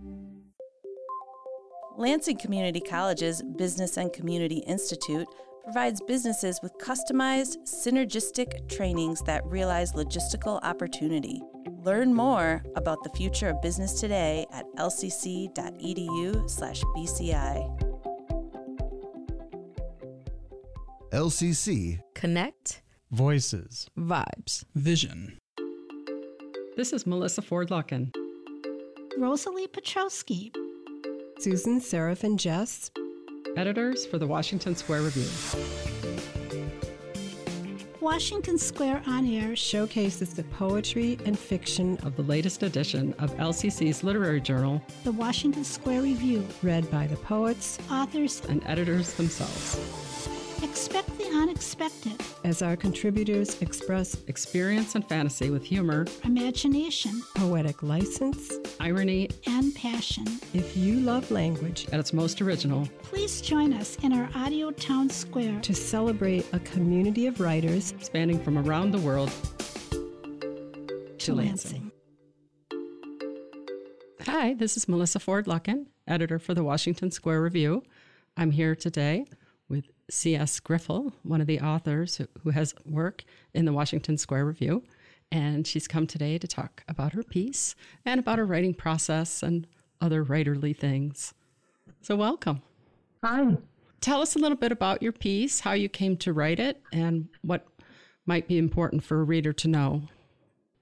[1.98, 5.26] Lansing Community College's Business and Community Institute
[5.64, 11.42] provides businesses with customized, synergistic trainings that realize logistical opportunity.
[11.82, 15.50] Learn more about the future of business today at lcc.edu/bci.
[21.12, 22.84] LCC Connect.
[23.10, 23.90] Voices.
[23.98, 24.66] Vibes.
[24.76, 25.40] Vision.
[26.76, 28.12] This is Melissa Ford Lucken.
[29.16, 30.52] Rosalie Petrowski.
[31.38, 32.90] Susan Seraphin Jess.
[33.56, 35.28] Editors for the Washington Square Review.
[38.02, 44.04] Washington Square On Air showcases the poetry and fiction of the latest edition of LCC's
[44.04, 50.03] literary journal, The Washington Square Review, read by the poets, authors, and editors themselves.
[50.64, 58.54] Expect the unexpected as our contributors express experience and fantasy with humor, imagination, poetic license,
[58.80, 60.26] irony, and passion.
[60.54, 65.10] If you love language at its most original, please join us in our Audio Town
[65.10, 69.34] Square to celebrate a community of writers spanning from around the world
[69.92, 71.92] to, to Lansing.
[74.22, 77.84] Hi, this is Melissa Ford Lucken, editor for the Washington Square Review.
[78.38, 79.26] I'm here today
[80.10, 80.60] C.S.
[80.60, 83.24] Griffel, one of the authors who, who has work
[83.54, 84.84] in the Washington Square Review,
[85.32, 87.76] and she's come today to talk about her piece
[88.06, 89.66] and about her writing process and
[90.02, 91.34] other writerly things.
[92.02, 92.62] So, welcome.
[93.24, 93.58] Hi.
[94.02, 97.30] Tell us a little bit about your piece, how you came to write it, and
[97.42, 97.66] what
[98.26, 100.04] might be important for a reader to know.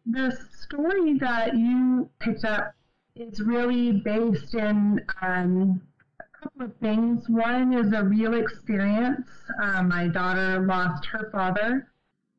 [0.06, 2.74] The story that you picked up
[3.16, 5.82] is really based in um,
[6.42, 7.30] couple of things.
[7.30, 9.28] One is a real experience.
[9.62, 11.92] Uh, my daughter lost her father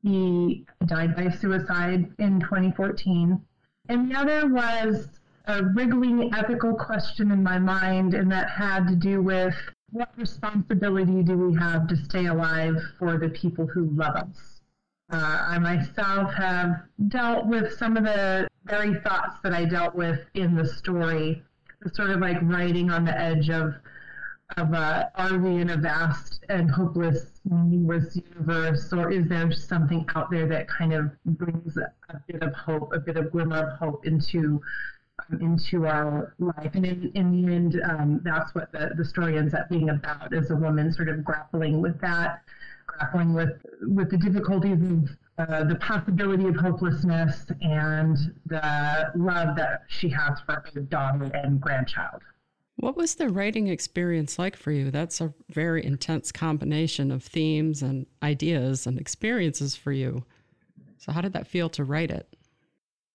[0.03, 3.41] he died by suicide in 2014.
[3.89, 5.09] And the other was
[5.47, 9.55] a wriggling ethical question in my mind, and that had to do with
[9.91, 14.61] what responsibility do we have to stay alive for the people who love us?
[15.13, 20.21] Uh, I myself have dealt with some of the very thoughts that I dealt with
[20.35, 21.43] in the story,
[21.93, 23.75] sort of like writing on the edge of
[24.57, 30.07] of uh, are we in a vast and hopeless, meaningless universe, or is there something
[30.15, 33.69] out there that kind of brings a, a bit of hope, a bit of glimmer
[33.69, 34.61] of hope into
[35.31, 36.75] um, into our life?
[36.75, 40.35] And in, in the end, um, that's what the, the story ends up being about:
[40.35, 42.43] is a woman sort of grappling with that,
[42.87, 45.09] grappling with with the difficulties of
[45.39, 48.17] uh, the possibility of hopelessness and
[48.47, 52.23] the love that she has for her daughter and grandchild.
[52.77, 54.91] What was the writing experience like for you?
[54.91, 60.25] That's a very intense combination of themes and ideas and experiences for you.
[60.99, 62.29] So, how did that feel to write it?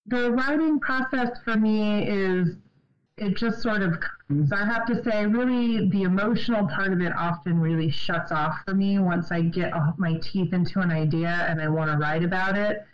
[0.06, 2.56] The writing process for me is,
[3.18, 4.52] it just sort of comes.
[4.52, 8.76] I have to say, really, the emotional part of it often really shuts off for
[8.76, 12.58] me once I get my teeth into an idea and I want to write about
[12.58, 12.86] it.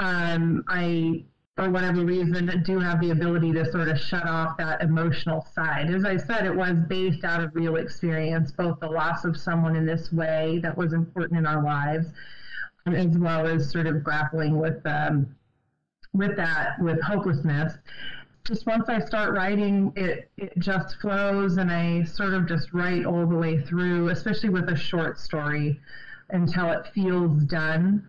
[0.00, 1.24] Um, I
[1.56, 5.88] for whatever reason, do have the ability to sort of shut off that emotional side.
[5.88, 9.76] As I said, it was based out of real experience, both the loss of someone
[9.76, 12.08] in this way that was important in our lives,
[12.86, 15.36] as well as sort of grappling with um,
[16.12, 17.74] with that, with hopelessness.
[18.44, 23.06] Just once I start writing, it it just flows, and I sort of just write
[23.06, 25.80] all the way through, especially with a short story,
[26.30, 28.08] until it feels done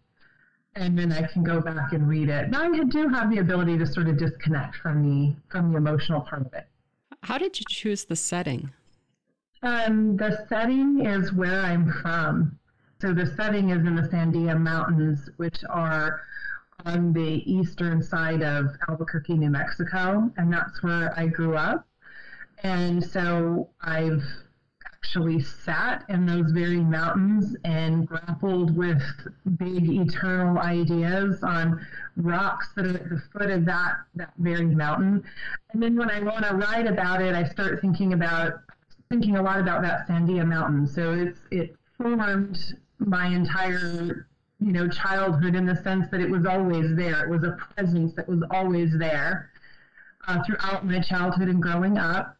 [0.75, 2.49] and then I can go back and read it.
[2.49, 6.21] Now I do have the ability to sort of disconnect from the from the emotional
[6.21, 6.67] part of it.
[7.23, 8.71] How did you choose the setting?
[9.63, 12.59] Um, the setting is where I'm from.
[13.01, 16.21] So the setting is in the Sandia Mountains, which are
[16.85, 21.87] on the eastern side of Albuquerque, New Mexico, and that's where I grew up.
[22.63, 24.23] And so I've
[24.85, 29.01] actually sat in those very mountains and grappled with
[29.57, 35.23] big eternal ideas on rocks that are at the foot of that, that very mountain.
[35.73, 38.53] And then when I want to write about it, I start thinking about
[39.09, 40.87] thinking a lot about that Sandia mountain.
[40.87, 42.57] So it's it formed
[42.99, 44.27] my entire
[44.59, 47.25] you know childhood in the sense that it was always there.
[47.25, 49.51] It was a presence that was always there
[50.27, 52.37] uh, throughout my childhood and growing up.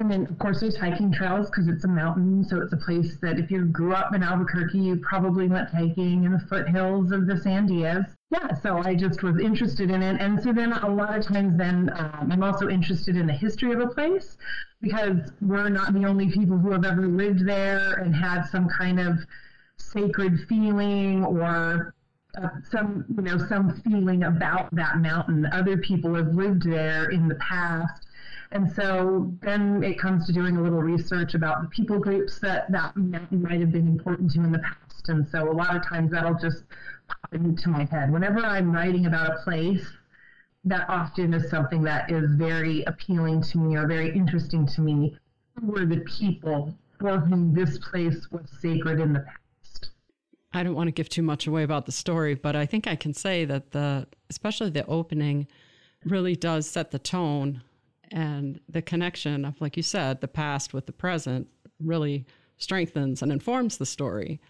[0.00, 2.44] And then, of course, there's hiking trails because it's a mountain.
[2.44, 6.22] So it's a place that if you grew up in Albuquerque, you probably went hiking
[6.22, 8.14] in the foothills of the Sandias.
[8.30, 10.20] Yeah, so I just was interested in it.
[10.20, 13.72] And so then a lot of times, then um, I'm also interested in the history
[13.72, 14.36] of a place
[14.80, 19.00] because we're not the only people who have ever lived there and had some kind
[19.00, 19.18] of
[19.92, 21.94] sacred feeling or
[22.40, 27.26] uh, some you know some feeling about that mountain other people have lived there in
[27.26, 28.06] the past
[28.50, 32.70] and so then it comes to doing a little research about the people groups that
[32.72, 35.08] that might have been important to in the past.
[35.08, 36.64] And so a lot of times that'll just
[37.08, 38.10] pop into my head.
[38.10, 39.86] Whenever I'm writing about a place,
[40.64, 45.16] that often is something that is very appealing to me or very interesting to me.
[45.60, 49.37] Who were the people for whom this place was sacred in the past?
[50.52, 52.96] I don't want to give too much away about the story, but I think I
[52.96, 55.46] can say that the, especially the opening,
[56.04, 57.62] really does set the tone
[58.10, 61.48] and the connection of, like you said, the past with the present
[61.80, 62.24] really
[62.56, 64.40] strengthens and informs the story.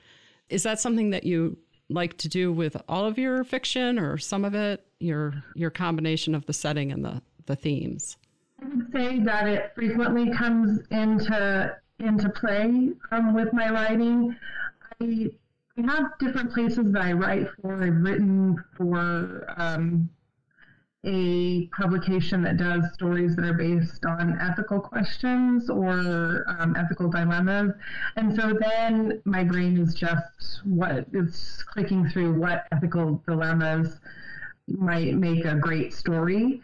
[0.49, 1.59] Is that something that you
[1.91, 6.35] like to do with all of your fiction or some of it, your your combination
[6.35, 8.17] of the setting and the, the themes?
[8.63, 14.37] I would say that it frequently comes into into play um, with my writing.
[15.01, 15.31] I,
[15.85, 17.83] have different places that I write for.
[17.83, 20.11] I've written for um,
[21.05, 27.73] a publication that does stories that are based on ethical questions or um, ethical dilemmas.
[28.17, 34.01] And so then my brain is just what is clicking through what ethical dilemmas
[34.67, 36.63] might make a great story.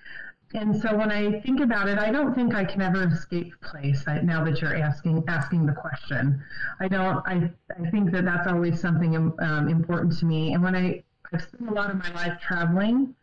[0.54, 4.04] And so when I think about it, I don't think I can ever escape place.
[4.06, 6.42] I, now that you're asking asking the question,
[6.80, 7.26] I don't.
[7.26, 10.54] I I think that that's always something um, important to me.
[10.54, 11.02] And when I
[11.32, 13.14] I've spent a lot of my life traveling.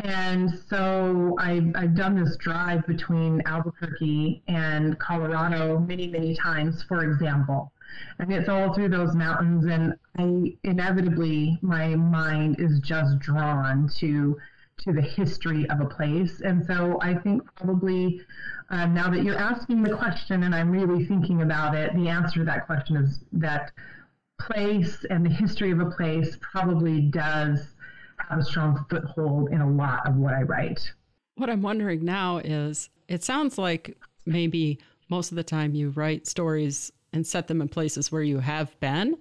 [0.00, 7.02] And so I've, I've done this drive between Albuquerque and Colorado many, many times, for
[7.02, 7.72] example.
[8.20, 9.64] And it's all through those mountains.
[9.66, 14.38] And I inevitably, my mind is just drawn to
[14.78, 16.40] to the history of a place.
[16.40, 18.20] And so I think probably
[18.70, 22.40] uh, now that you're asking the question and I'm really thinking about it, the answer
[22.40, 23.72] to that question is that
[24.40, 27.60] place and the history of a place probably does
[28.28, 30.92] have a strong foothold in a lot of what I write.
[31.36, 36.26] What I'm wondering now is it sounds like maybe most of the time you write
[36.26, 39.16] stories and set them in places where you have been.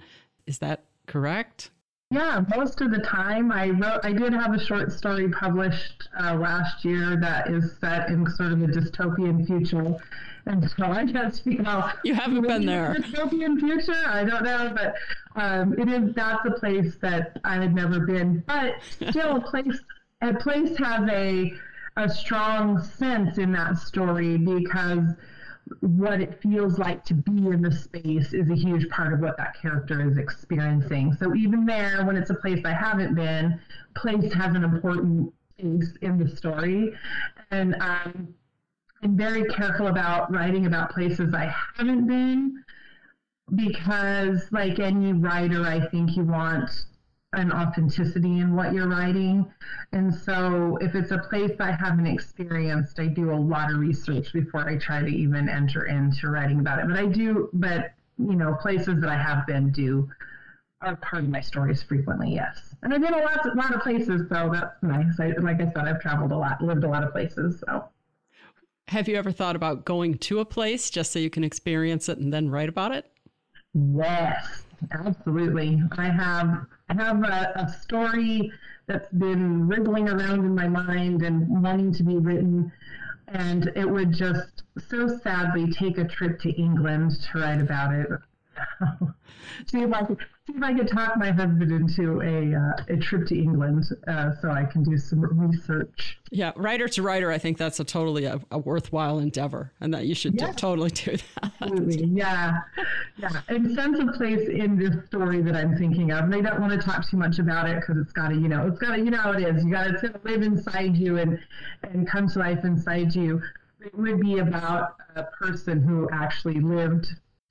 [0.45, 1.71] Is that correct?
[2.09, 3.99] Yeah, most of the time I wrote.
[4.03, 8.53] I did have a short story published uh, last year that is set in sort
[8.53, 9.93] of a dystopian future,
[10.45, 12.95] and so I guess you know you haven't been there.
[12.97, 14.01] Dystopian future?
[14.07, 14.95] I don't know, but
[15.35, 16.13] um, it is.
[16.15, 18.75] That's a place that I had never been, but
[19.09, 19.83] still a place.
[20.21, 21.53] A place has a
[21.97, 25.13] a strong sense in that story because
[25.81, 29.37] what it feels like to be in the space is a huge part of what
[29.37, 31.13] that character is experiencing.
[31.13, 33.59] So even there, when it's a place I haven't been,
[33.95, 36.93] place has an important place in the story,
[37.51, 38.33] and um,
[39.03, 42.63] I'm very careful about writing about places I haven't been
[43.55, 46.69] because, like any writer, I think you want
[47.33, 49.45] an authenticity in what you're writing.
[49.91, 54.31] And so if it's a place I haven't experienced, I do a lot of research
[54.31, 56.87] before I try to even enter into writing about it.
[56.87, 60.09] But I do, but you know, places that I have been do
[60.81, 62.75] are part of my stories frequently, yes.
[62.81, 65.19] And I've been a lot, a lot of places, so that's nice.
[65.19, 67.85] I, like I said, I've traveled a lot, lived a lot of places, so.
[68.87, 72.19] Have you ever thought about going to a place just so you can experience it
[72.19, 73.11] and then write about it?
[73.73, 75.81] Yes, absolutely.
[75.97, 78.51] I have I have a, a story
[78.87, 82.71] that's been wriggling around in my mind and wanting to be written,
[83.27, 88.07] and it would just so sadly take a trip to England to write about it.
[89.65, 92.97] see if I could see if I could talk my husband into a uh, a
[92.97, 96.19] trip to England uh, so I can do some research.
[96.31, 100.05] Yeah, writer to writer, I think that's a totally a, a worthwhile endeavor, and that
[100.05, 100.55] you should yes.
[100.55, 101.51] do, totally do that.
[101.61, 102.59] Absolutely, yeah,
[103.17, 103.41] yeah.
[103.47, 106.79] And sense of place in this story that I'm thinking of, and I don't want
[106.79, 108.97] to talk too much about it because it's got to, you know, it's got to,
[108.97, 109.63] you know, how it is.
[109.63, 111.39] You got to live inside you and
[111.83, 113.41] and come to life inside you.
[113.79, 117.07] It would be about a person who actually lived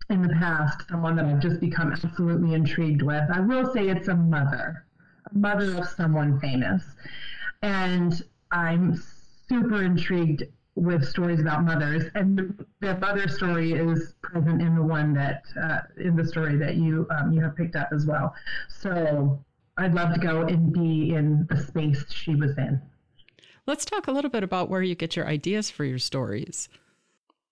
[0.08, 3.24] in the past, someone that I've just become absolutely intrigued with.
[3.32, 4.86] I will say it's a mother,
[5.30, 6.82] a mother of someone famous.
[7.62, 9.02] And I'm
[9.48, 10.44] super intrigued
[10.76, 12.04] with stories about mothers.
[12.14, 16.56] And the, the mother story is present in the one that, uh, in the story
[16.58, 18.34] that you, um, you have picked up as well.
[18.68, 19.42] So
[19.78, 22.80] I'd love to go and be in the space she was in.
[23.66, 26.68] Let's talk a little bit about where you get your ideas for your stories.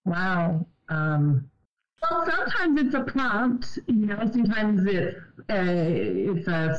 [0.04, 0.66] Wow.
[0.88, 1.50] Um,
[2.10, 3.78] well, sometimes it's a prompt.
[3.86, 5.16] You know, sometimes it
[5.50, 6.78] uh, it's a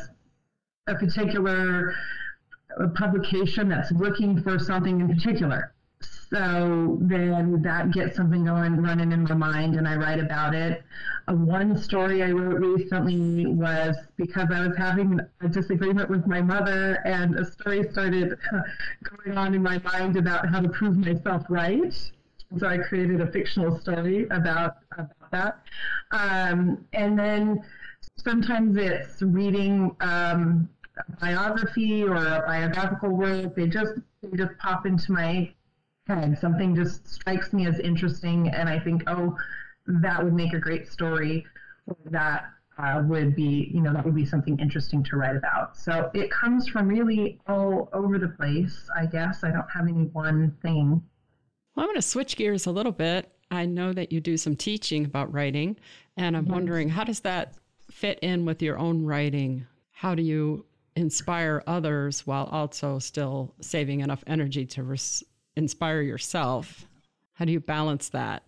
[0.87, 1.95] a particular
[2.95, 5.73] publication that's looking for something in particular.
[6.29, 10.83] So then that gets something going, running in my mind, and I write about it.
[11.27, 16.41] Uh, one story I wrote recently was because I was having a disagreement with my
[16.41, 18.37] mother, and a story started
[19.25, 21.93] going on in my mind about how to prove myself right.
[22.57, 25.61] So I created a fictional story about, about that.
[26.11, 27.63] Um, and then
[28.17, 33.55] sometimes it's reading um, a biography or a biographical work.
[33.55, 35.53] They just they just pop into my
[36.07, 36.37] head.
[36.39, 39.37] Something just strikes me as interesting, and I think, oh,
[39.87, 41.45] that would make a great story.
[42.05, 42.45] That
[42.77, 45.77] uh, would be, you know, that would be something interesting to write about.
[45.77, 49.43] So it comes from really all over the place, I guess.
[49.43, 51.01] I don't have any one thing.
[51.75, 53.31] Well, I'm going to switch gears a little bit.
[53.51, 55.77] I know that you do some teaching about writing,
[56.15, 56.53] and I'm mm-hmm.
[56.53, 57.55] wondering how does that
[57.91, 59.65] fit in with your own writing?
[59.91, 60.65] How do you
[60.95, 65.23] inspire others while also still saving enough energy to res-
[65.57, 66.85] inspire yourself?
[67.33, 68.43] How do you balance that?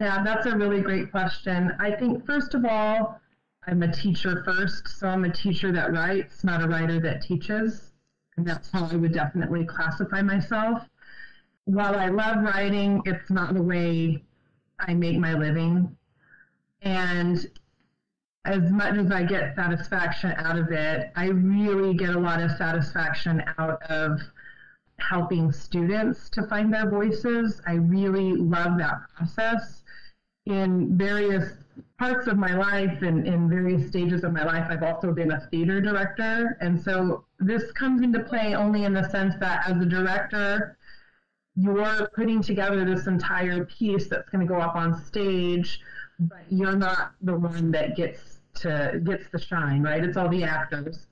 [0.00, 1.72] Yeah, that's a really great question.
[1.78, 3.20] I think, first of all,
[3.66, 7.92] I'm a teacher first, so I'm a teacher that writes, not a writer that teaches.
[8.36, 10.88] And that's how I would definitely classify myself
[11.68, 14.24] while I love writing, it's not the way
[14.78, 15.94] I make my living.
[16.80, 17.46] And
[18.46, 22.52] as much as I get satisfaction out of it, I really get a lot of
[22.52, 24.18] satisfaction out of
[24.98, 27.60] helping students to find their voices.
[27.66, 29.82] I really love that process.
[30.46, 31.52] In various
[31.98, 35.46] parts of my life and in various stages of my life, I've also been a
[35.50, 36.56] theater director.
[36.62, 40.77] And so this comes into play only in the sense that as a director,
[41.58, 45.80] you're putting together this entire piece that's going to go up on stage,
[46.20, 50.04] but you're not the one that gets to gets the shine, right?
[50.04, 51.06] It's all the actors.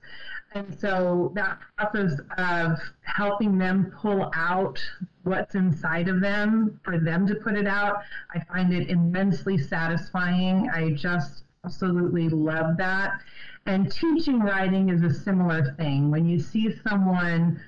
[0.53, 4.79] And so that process of helping them pull out
[5.23, 7.97] what's inside of them for them to put it out,
[8.33, 10.69] I find it immensely satisfying.
[10.73, 13.21] I just absolutely love that.
[13.65, 16.09] And teaching writing is a similar thing.
[16.09, 17.59] When you see someone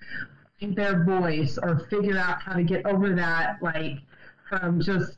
[0.61, 3.99] their voice or figure out how to get over that, like
[4.49, 5.17] from just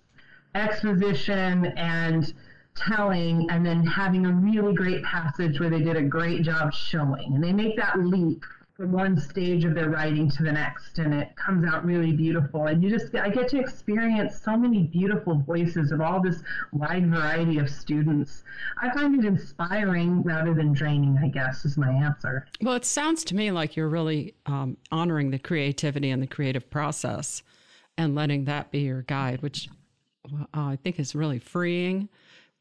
[0.56, 2.34] exposition and
[2.76, 7.34] telling and then having a really great passage where they did a great job showing.
[7.36, 8.44] And they make that leap
[8.82, 12.66] from one stage of their writing to the next and it comes out really beautiful.
[12.66, 17.08] And you just, I get to experience so many beautiful voices of all this wide
[17.08, 18.44] variety of students.
[18.82, 22.48] I find it inspiring rather than draining, I guess, is my answer.
[22.60, 26.68] Well, it sounds to me like you're really um, honoring the creativity and the creative
[26.72, 27.44] process
[28.00, 29.70] and letting that be your guide, which
[30.34, 32.10] uh, I think is really freeing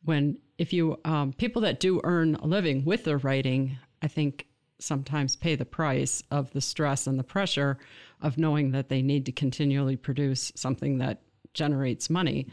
[0.05, 4.47] when if you um, people that do earn a living with their writing i think
[4.83, 7.79] sometimes pay the price of the stress and the pressure
[8.23, 11.23] of knowing that they need to continually produce something that
[11.55, 12.47] generates money.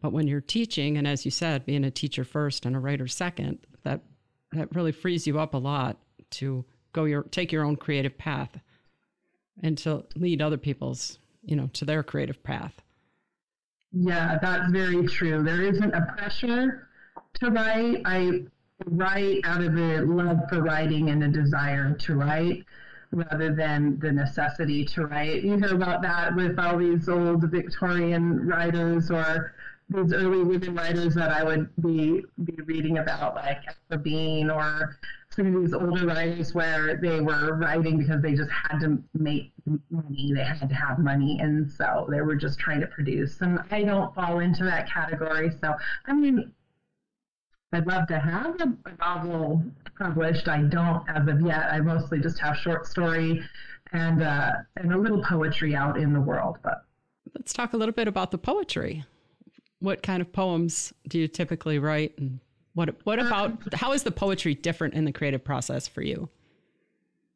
[0.00, 3.06] But when you're teaching and as you said being a teacher first and a writer
[3.06, 4.00] second that
[4.52, 5.98] that really frees you up a lot
[6.30, 8.58] to go your take your own creative path
[9.62, 12.82] and to lead other people's you know to their creative path.
[13.92, 15.42] Yeah that's very true.
[15.42, 16.88] There isn't a pressure
[17.34, 18.02] to write.
[18.04, 18.44] I
[18.86, 22.64] write out of a love for writing and a desire to write
[23.12, 25.42] rather than the necessity to write.
[25.42, 29.54] You hear about that with all these old Victorian writers or
[29.88, 34.96] these early women writers that I would be be reading about, like Ethel Bean or
[35.30, 39.52] some of these older writers where they were writing because they just had to make
[39.90, 43.40] money, they had to have money, and so they were just trying to produce.
[43.40, 45.50] And I don't fall into that category.
[45.60, 45.74] So
[46.06, 46.52] I mean,
[47.72, 49.62] I'd love to have a, novel
[49.98, 50.48] published.
[50.48, 51.72] I don't as of yet.
[51.72, 53.42] I mostly just have short story
[53.92, 56.58] and uh, and a little poetry out in the world.
[56.62, 56.84] But
[57.34, 59.04] let's talk a little bit about the poetry.
[59.78, 62.40] What kind of poems do you typically write, and
[62.74, 66.28] what what about how is the poetry different in the creative process for you?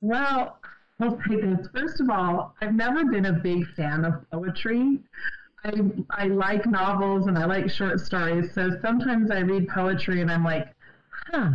[0.00, 0.58] Well,
[1.00, 1.66] I'll say this.
[1.72, 4.98] First of all, I've never been a big fan of poetry.
[5.64, 5.72] I,
[6.10, 8.52] I like novels and I like short stories.
[8.52, 10.68] So sometimes I read poetry and I'm like,
[11.08, 11.52] huh,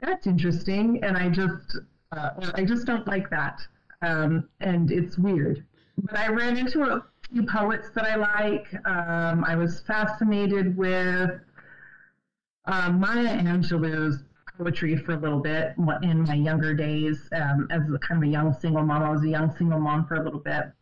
[0.00, 1.02] that's interesting.
[1.02, 1.78] And I just,
[2.12, 3.60] uh, I just don't like that.
[4.02, 5.64] Um, and it's weird.
[5.98, 8.72] But I ran into a few poets that I like.
[8.86, 11.30] Um, I was fascinated with
[12.66, 14.22] uh, Maya Angelou's
[14.56, 18.30] poetry for a little bit in my younger days um, as a kind of a
[18.30, 19.02] young single mom.
[19.02, 20.72] I was a young single mom for a little bit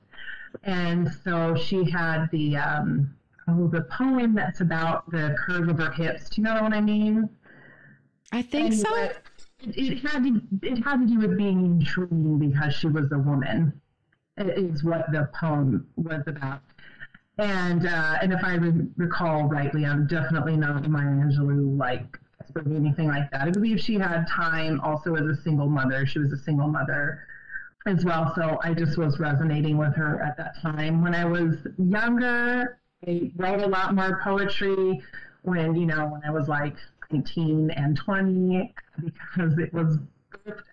[0.65, 3.15] and so she had the um,
[3.49, 6.29] oh the poem that's about the curve of her hips.
[6.29, 7.29] Do you know what I mean?
[8.33, 8.95] I think so.
[8.95, 9.21] It,
[9.61, 13.81] it, had to it had to do with being intriguing because she was a woman.
[14.37, 16.61] Is what the poem was about.
[17.39, 22.19] And uh, and if I re- recall rightly, I'm definitely not Maya Angelou like
[22.55, 23.43] or anything like that.
[23.43, 26.07] I believe she had time also as a single mother.
[26.07, 27.21] She was a single mother
[27.87, 28.33] as well.
[28.35, 31.03] So I just was resonating with her at that time.
[31.03, 35.03] When I was younger, I wrote a lot more poetry
[35.43, 36.77] when, you know, when I was like
[37.11, 39.99] 19 and 20, because it was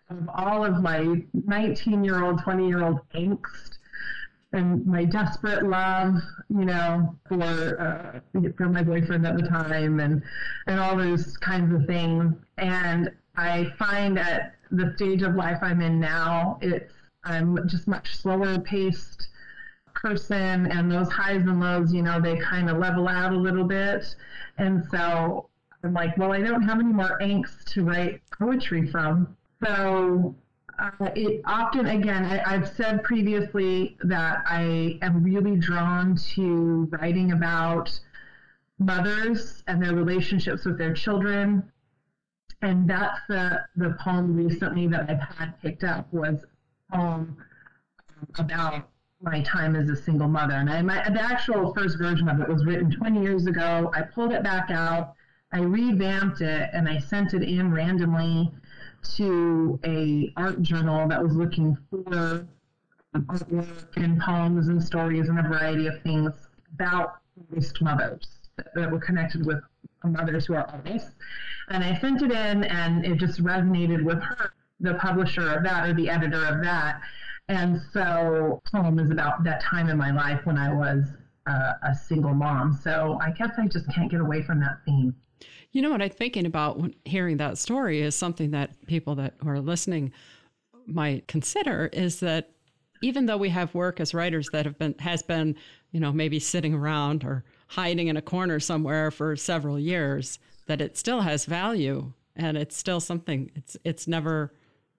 [0.09, 3.77] of all of my 19 year old, 20 year old angst
[4.55, 6.15] and my desperate love,
[6.49, 10.23] you know, for uh, for my boyfriend at the time, and
[10.67, 12.33] and all those kinds of things.
[12.57, 18.15] And I find at the stage of life I'm in now, it's I'm just much
[18.15, 19.29] slower paced
[19.95, 23.63] person and those highs and lows, you know, they kind of level out a little
[23.63, 24.15] bit.
[24.57, 25.49] And so
[25.83, 29.36] I'm like, well, I don't have any more angst to write poetry from.
[29.63, 30.36] So
[30.77, 37.31] uh, it often, again, I, I've said previously that I am really drawn to writing
[37.31, 37.97] about
[38.77, 41.63] mothers and their relationships with their children.
[42.66, 46.43] And that's the, the poem recently that I've had picked up was
[46.91, 47.38] poem
[48.39, 48.89] about
[49.22, 50.55] my time as a single mother.
[50.55, 53.91] And I, my, the actual first version of it was written 20 years ago.
[53.93, 55.13] I pulled it back out,
[55.51, 58.51] I revamped it, and I sent it in randomly
[59.16, 62.47] to a art journal that was looking for
[63.13, 66.34] artwork and poems and stories and a variety of things
[66.74, 67.18] about
[67.51, 68.26] waste mothers
[68.74, 69.61] that were connected with
[70.05, 71.11] mothers who are artists.
[71.69, 75.89] And I sent it in, and it just resonated with her, the publisher of that
[75.89, 77.01] or the editor of that.
[77.47, 81.05] And so, poem is about that time in my life when I was
[81.47, 82.73] uh, a single mom.
[82.73, 85.15] So I guess I just can't get away from that theme.
[85.71, 89.33] You know what I'm thinking about when hearing that story is something that people that
[89.45, 90.13] are listening
[90.87, 92.51] might consider is that
[93.01, 95.55] even though we have work as writers that have been has been,
[95.91, 100.82] you know, maybe sitting around or hiding in a corner somewhere for several years, that
[100.82, 104.53] it still has value and it's still something it's it's never,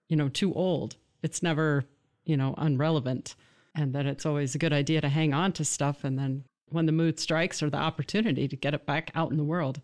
[0.09, 0.97] you know, too old.
[1.23, 1.85] It's never,
[2.25, 3.35] you know, unrelevant.
[3.75, 6.87] And that it's always a good idea to hang on to stuff and then when
[6.87, 9.81] the mood strikes or the opportunity to get it back out in the world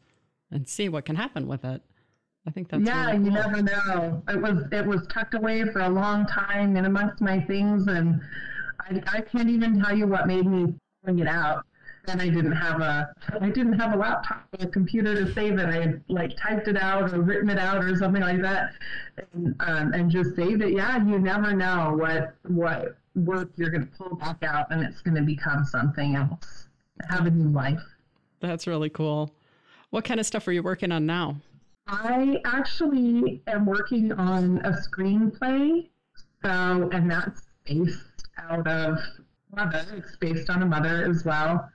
[0.51, 1.83] and see what can happen with it.
[2.47, 3.07] I think that's yeah.
[3.07, 3.25] really cool.
[3.25, 4.23] You never know.
[4.29, 8.21] It was it was tucked away for a long time in amongst my things, and
[8.81, 10.75] I, I can't even tell you what made me
[11.05, 11.65] bring it out.
[12.09, 15.59] And I didn't have a I didn't have a laptop or a computer to save
[15.59, 15.67] it.
[15.67, 18.73] I had like typed it out or written it out or something like that,
[19.33, 20.73] and, um, and just saved it.
[20.73, 25.01] Yeah, you never know what what work you're going to pull back out, and it's
[25.01, 26.67] going to become something else.
[27.09, 27.83] Have a new life.
[28.41, 29.31] That's really cool.
[29.91, 31.37] What kind of stuff are you working on now?
[31.87, 35.89] I actually am working on a screenplay.
[36.43, 38.99] So, and that's based out of
[39.55, 39.85] Mother.
[39.95, 41.69] It's based on a mother as well.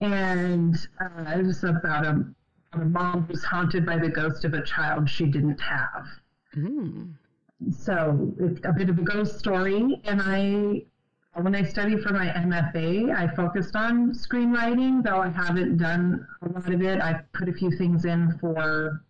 [0.00, 2.24] And uh, it's about a,
[2.72, 6.06] a mom who's haunted by the ghost of a child she didn't have.
[6.56, 7.12] Mm.
[7.70, 10.00] So it's a bit of a ghost story.
[10.04, 10.82] And I,
[11.40, 16.48] when I studied for my MFA, I focused on screenwriting, though I haven't done a
[16.48, 17.00] lot of it.
[17.00, 19.02] I've put a few things in for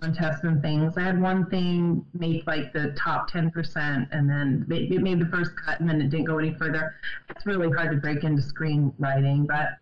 [0.00, 0.96] contests and things.
[0.96, 5.52] I had one thing make like the top 10% and then it made the first
[5.56, 6.94] cut and then it didn't go any further.
[7.28, 9.78] It's really hard to break into screenwriting, but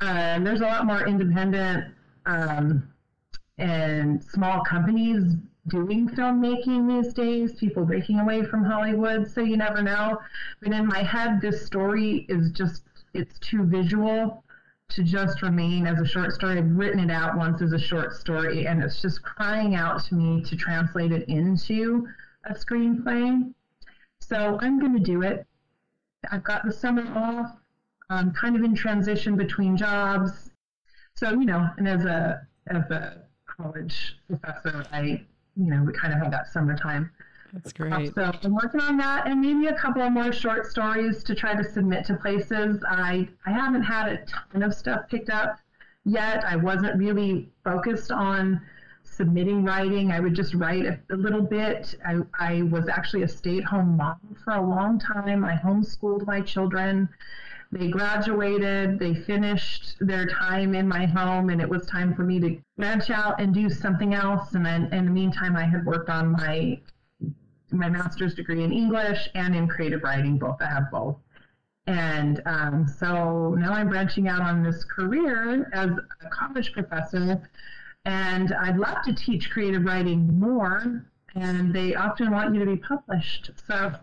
[0.00, 1.94] uh, there's a lot more independent
[2.26, 2.88] um,
[3.58, 5.36] and small companies
[5.68, 10.18] doing filmmaking these days, people breaking away from Hollywood, so you never know.
[10.60, 12.82] But in my head, this story is just,
[13.14, 14.44] it's too visual
[14.90, 16.58] to just remain as a short story.
[16.58, 20.14] I've written it out once as a short story, and it's just crying out to
[20.14, 22.06] me to translate it into
[22.44, 23.52] a screenplay.
[24.20, 25.46] So I'm going to do it.
[26.30, 27.56] I've got the summer off.
[28.10, 30.50] I'm kind of in transition between jobs.
[31.14, 35.24] So, you know, and as a as a college professor, I,
[35.56, 37.10] you know, we kind of have that summertime.
[37.52, 38.14] That's great.
[38.14, 41.54] So I'm working on that and maybe a couple of more short stories to try
[41.54, 42.82] to submit to places.
[42.88, 45.58] I, I haven't had a ton of stuff picked up
[46.04, 46.44] yet.
[46.44, 48.60] I wasn't really focused on
[49.04, 50.10] submitting writing.
[50.10, 51.94] I would just write a, a little bit.
[52.04, 55.44] I, I was actually a stay at home mom for a long time.
[55.44, 57.08] I homeschooled my children.
[57.74, 62.38] They graduated, they finished their time in my home, and it was time for me
[62.38, 64.54] to branch out and do something else.
[64.54, 66.80] And then in the meantime, I had worked on my
[67.72, 70.62] my master's degree in English and in creative writing, both.
[70.62, 71.16] I have both.
[71.88, 75.90] And um, so now I'm branching out on this career as
[76.24, 77.42] a college professor,
[78.04, 81.04] and I'd love to teach creative writing more.
[81.34, 83.50] And they often want you to be published.
[83.66, 83.94] So,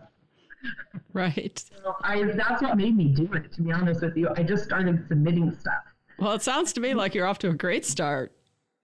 [1.12, 1.58] right.
[1.82, 4.28] So I, that's what made me do it, to be honest with you.
[4.36, 5.82] I just started submitting stuff.
[6.18, 8.32] Well, it sounds to me like you're off to a great start.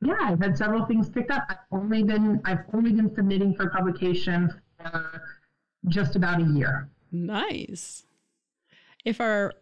[0.01, 1.45] Yeah, I've had several things picked up.
[1.49, 5.23] I've only been I've only been submitting for publication for
[5.89, 6.89] just about a year.
[7.11, 8.05] Nice.
[9.05, 9.55] If our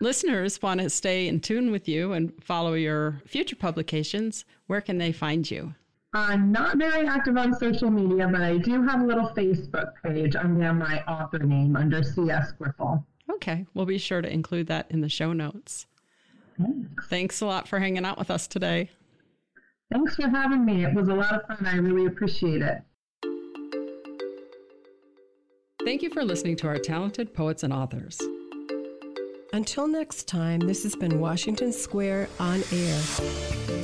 [0.00, 4.98] listeners want to stay in tune with you and follow your future publications, where can
[4.98, 5.74] they find you?
[6.12, 10.34] I'm not very active on social media, but I do have a little Facebook page
[10.34, 13.06] under my author name under CS Griffel.
[13.30, 15.86] Okay, we'll be sure to include that in the show notes.
[16.58, 17.06] Thanks.
[17.06, 18.90] Thanks a lot for hanging out with us today.
[19.92, 20.84] Thanks for having me.
[20.84, 21.64] It was a lot of fun.
[21.66, 22.82] I really appreciate it.
[25.84, 28.20] Thank you for listening to our talented poets and authors.
[29.52, 33.79] Until next time, this has been Washington Square on Air.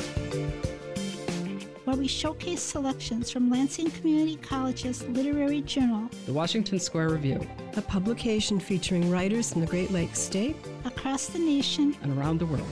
[1.87, 7.81] Where we showcase selections from Lansing Community College's literary journal, The Washington Square Review, a
[7.81, 12.67] publication featuring writers from the Great Lakes State, across the nation, and around the world.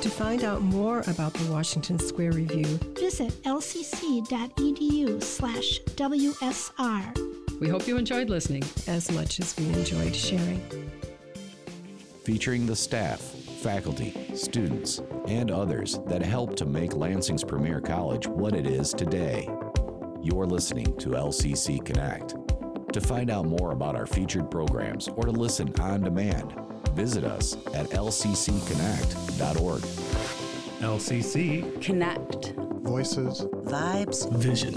[0.00, 2.64] To find out more about the Washington Square Review,
[2.98, 7.60] visit lcc.edu slash WSR.
[7.60, 10.62] We hope you enjoyed listening as much as we enjoyed sharing.
[12.24, 13.20] Featuring the staff,
[13.60, 19.46] faculty, students, and others that help to make Lansing's premier college what it is today.
[20.22, 22.34] You're listening to LCC Connect.
[22.92, 26.52] To find out more about our featured programs or to listen on demand,
[26.92, 29.82] visit us at lccconnect.org.
[30.80, 32.54] LCC Connect.
[32.82, 33.42] Voices.
[33.42, 34.32] Vibes.
[34.38, 34.74] Vision.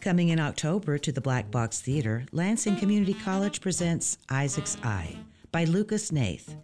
[0.00, 5.16] Coming in October to the Black Box Theater, Lansing Community College presents Isaac's Eye
[5.58, 6.54] by Lucas Hnath.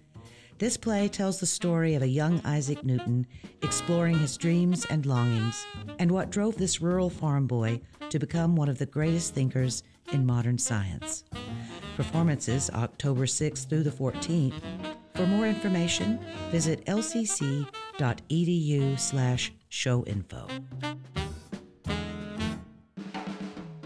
[0.59, 3.26] This play tells the story of a young Isaac Newton
[3.61, 5.66] exploring his dreams and longings
[5.99, 7.80] and what drove this rural farm boy
[8.11, 9.82] to become one of the greatest thinkers
[10.12, 11.24] in modern science.
[11.97, 14.62] Performances October 6th through the 14th.
[15.16, 16.20] For more information,
[16.53, 17.66] visit lcc.edu
[19.01, 20.47] slash show info.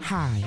[0.01, 0.43] Hi,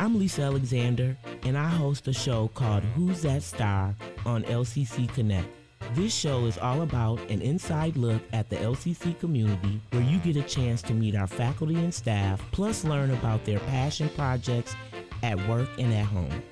[0.00, 3.94] I'm Lisa Alexander, and I host a show called Who's That Star
[4.24, 5.46] on LCC Connect.
[5.92, 10.36] This show is all about an inside look at the LCC community where you get
[10.36, 14.74] a chance to meet our faculty and staff, plus learn about their passion projects
[15.22, 16.42] at work and at home.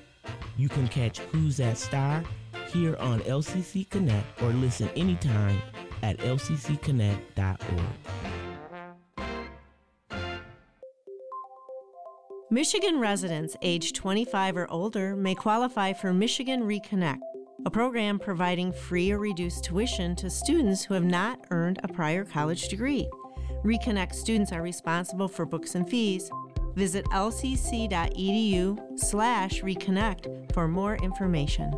[0.55, 2.23] You can catch Who's That Star
[2.71, 5.59] here on LCC Connect or listen anytime
[6.03, 7.57] at lccconnect.org.
[12.51, 17.19] Michigan residents age 25 or older may qualify for Michigan Reconnect,
[17.67, 22.25] a program providing free or reduced tuition to students who have not earned a prior
[22.25, 23.07] college degree.
[23.63, 26.31] Reconnect students are responsible for books and fees.
[26.73, 31.71] Visit lcc.edu slash reconnect for more information.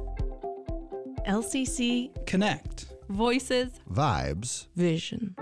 [1.28, 2.86] LCC Connect.
[3.10, 3.74] Voices.
[3.92, 4.68] Vibes.
[4.78, 5.36] Vision.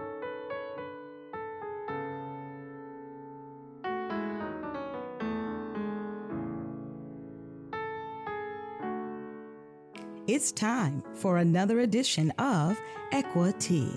[10.32, 12.80] It's time for another edition of
[13.12, 13.92] Equi-Tea.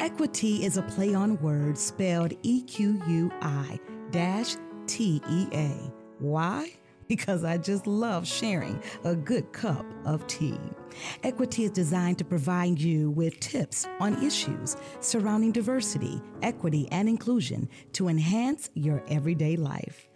[0.00, 3.80] Equi-Tea is a play on words spelled E Q U I
[4.10, 5.70] dash T E A.
[6.18, 6.74] Why?
[7.06, 10.60] Because I just love sharing a good cup of tea.
[11.22, 17.66] Equi-Tea is designed to provide you with tips on issues surrounding diversity, equity, and inclusion
[17.94, 20.07] to enhance your everyday life.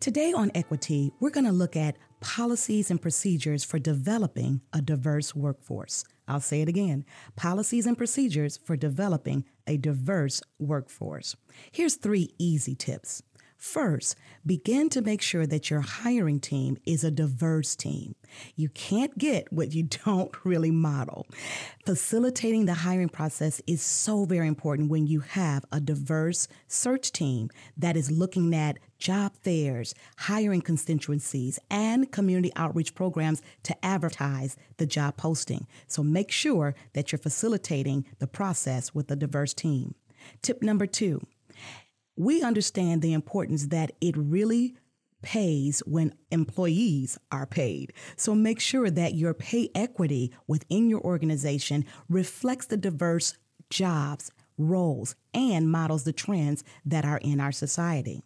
[0.00, 5.34] Today on Equi-Tea, we're going to look at policies and procedures for developing a diverse
[5.34, 6.04] workforce.
[6.26, 7.04] I'll say it again
[7.36, 11.36] policies and procedures for developing a diverse workforce.
[11.70, 13.22] Here's three easy tips.
[13.60, 18.14] First, begin to make sure that your hiring team is a diverse team.
[18.56, 21.26] You can't get what you don't really model.
[21.84, 27.50] Facilitating the hiring process is so very important when you have a diverse search team
[27.76, 34.86] that is looking at job fairs, hiring constituencies, and community outreach programs to advertise the
[34.86, 35.66] job posting.
[35.86, 39.94] So make sure that you're facilitating the process with a diverse team.
[40.40, 41.20] Tip number two
[42.20, 44.76] we understand the importance that it really
[45.22, 47.92] pays when employees are paid.
[48.16, 53.36] So make sure that your pay equity within your organization reflects the diverse
[53.70, 58.22] jobs, roles, and models the trends that are in our society.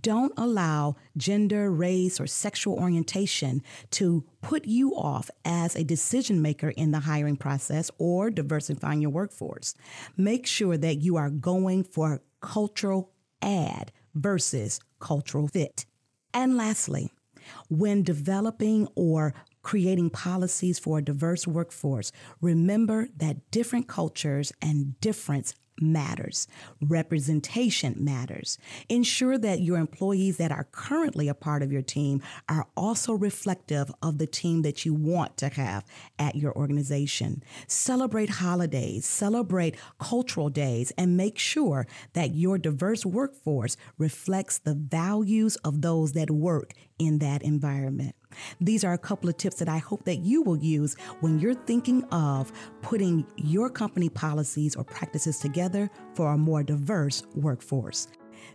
[0.00, 6.70] Don't allow gender, race, or sexual orientation to put you off as a decision maker
[6.70, 9.74] in the hiring process or diversifying your workforce.
[10.16, 13.12] Make sure that you are going for cultural
[13.42, 15.86] add versus cultural fit.
[16.34, 17.10] And lastly,
[17.68, 25.54] when developing or creating policies for a diverse workforce, remember that different cultures and difference
[25.80, 26.48] matters.
[26.80, 28.58] Representation matters.
[28.88, 33.90] Ensure that your employees that are currently a part of your team are also reflective
[34.02, 35.84] of the team that you want to have
[36.18, 37.42] at your organization.
[37.66, 45.56] Celebrate holidays, celebrate cultural days, and make sure that your diverse workforce reflects the values
[45.56, 48.14] of those that work in that environment.
[48.60, 51.54] These are a couple of tips that I hope that you will use when you're
[51.54, 58.08] thinking of putting your company policies or practices together for a more diverse workforce.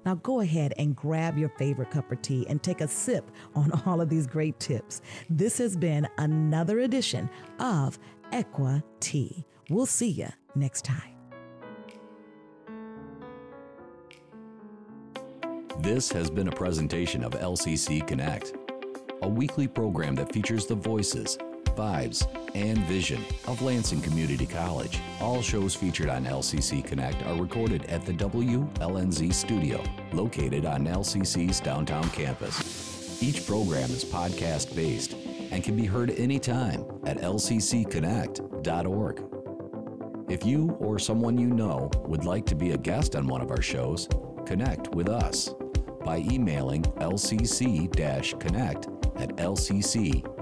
[0.06, 3.72] Now go ahead and grab your favorite cup of tea and take a sip on
[3.86, 5.02] all of these great tips.
[5.30, 7.30] This has been another edition
[7.60, 8.00] of
[8.32, 9.46] Equa Tea.
[9.70, 11.12] We'll see you next time.
[15.84, 18.54] This has been a presentation of LCC Connect,
[19.22, 21.38] a weekly program that features the voices,
[21.76, 22.26] vibes,
[22.56, 25.02] and vision of Lansing Community College.
[25.20, 31.60] All shows featured on LCC Connect are recorded at the WLNZ studio, located on LCC's
[31.60, 33.22] downtown campus.
[33.22, 35.18] Each program is podcast based
[35.52, 39.22] and can be heard anytime at lccconnect.org.
[40.32, 43.52] If you or someone you know would like to be a guest on one of
[43.52, 44.08] our shows,
[44.46, 45.54] connect with us
[46.04, 50.34] by emailing lcc-connect at lcc.edu.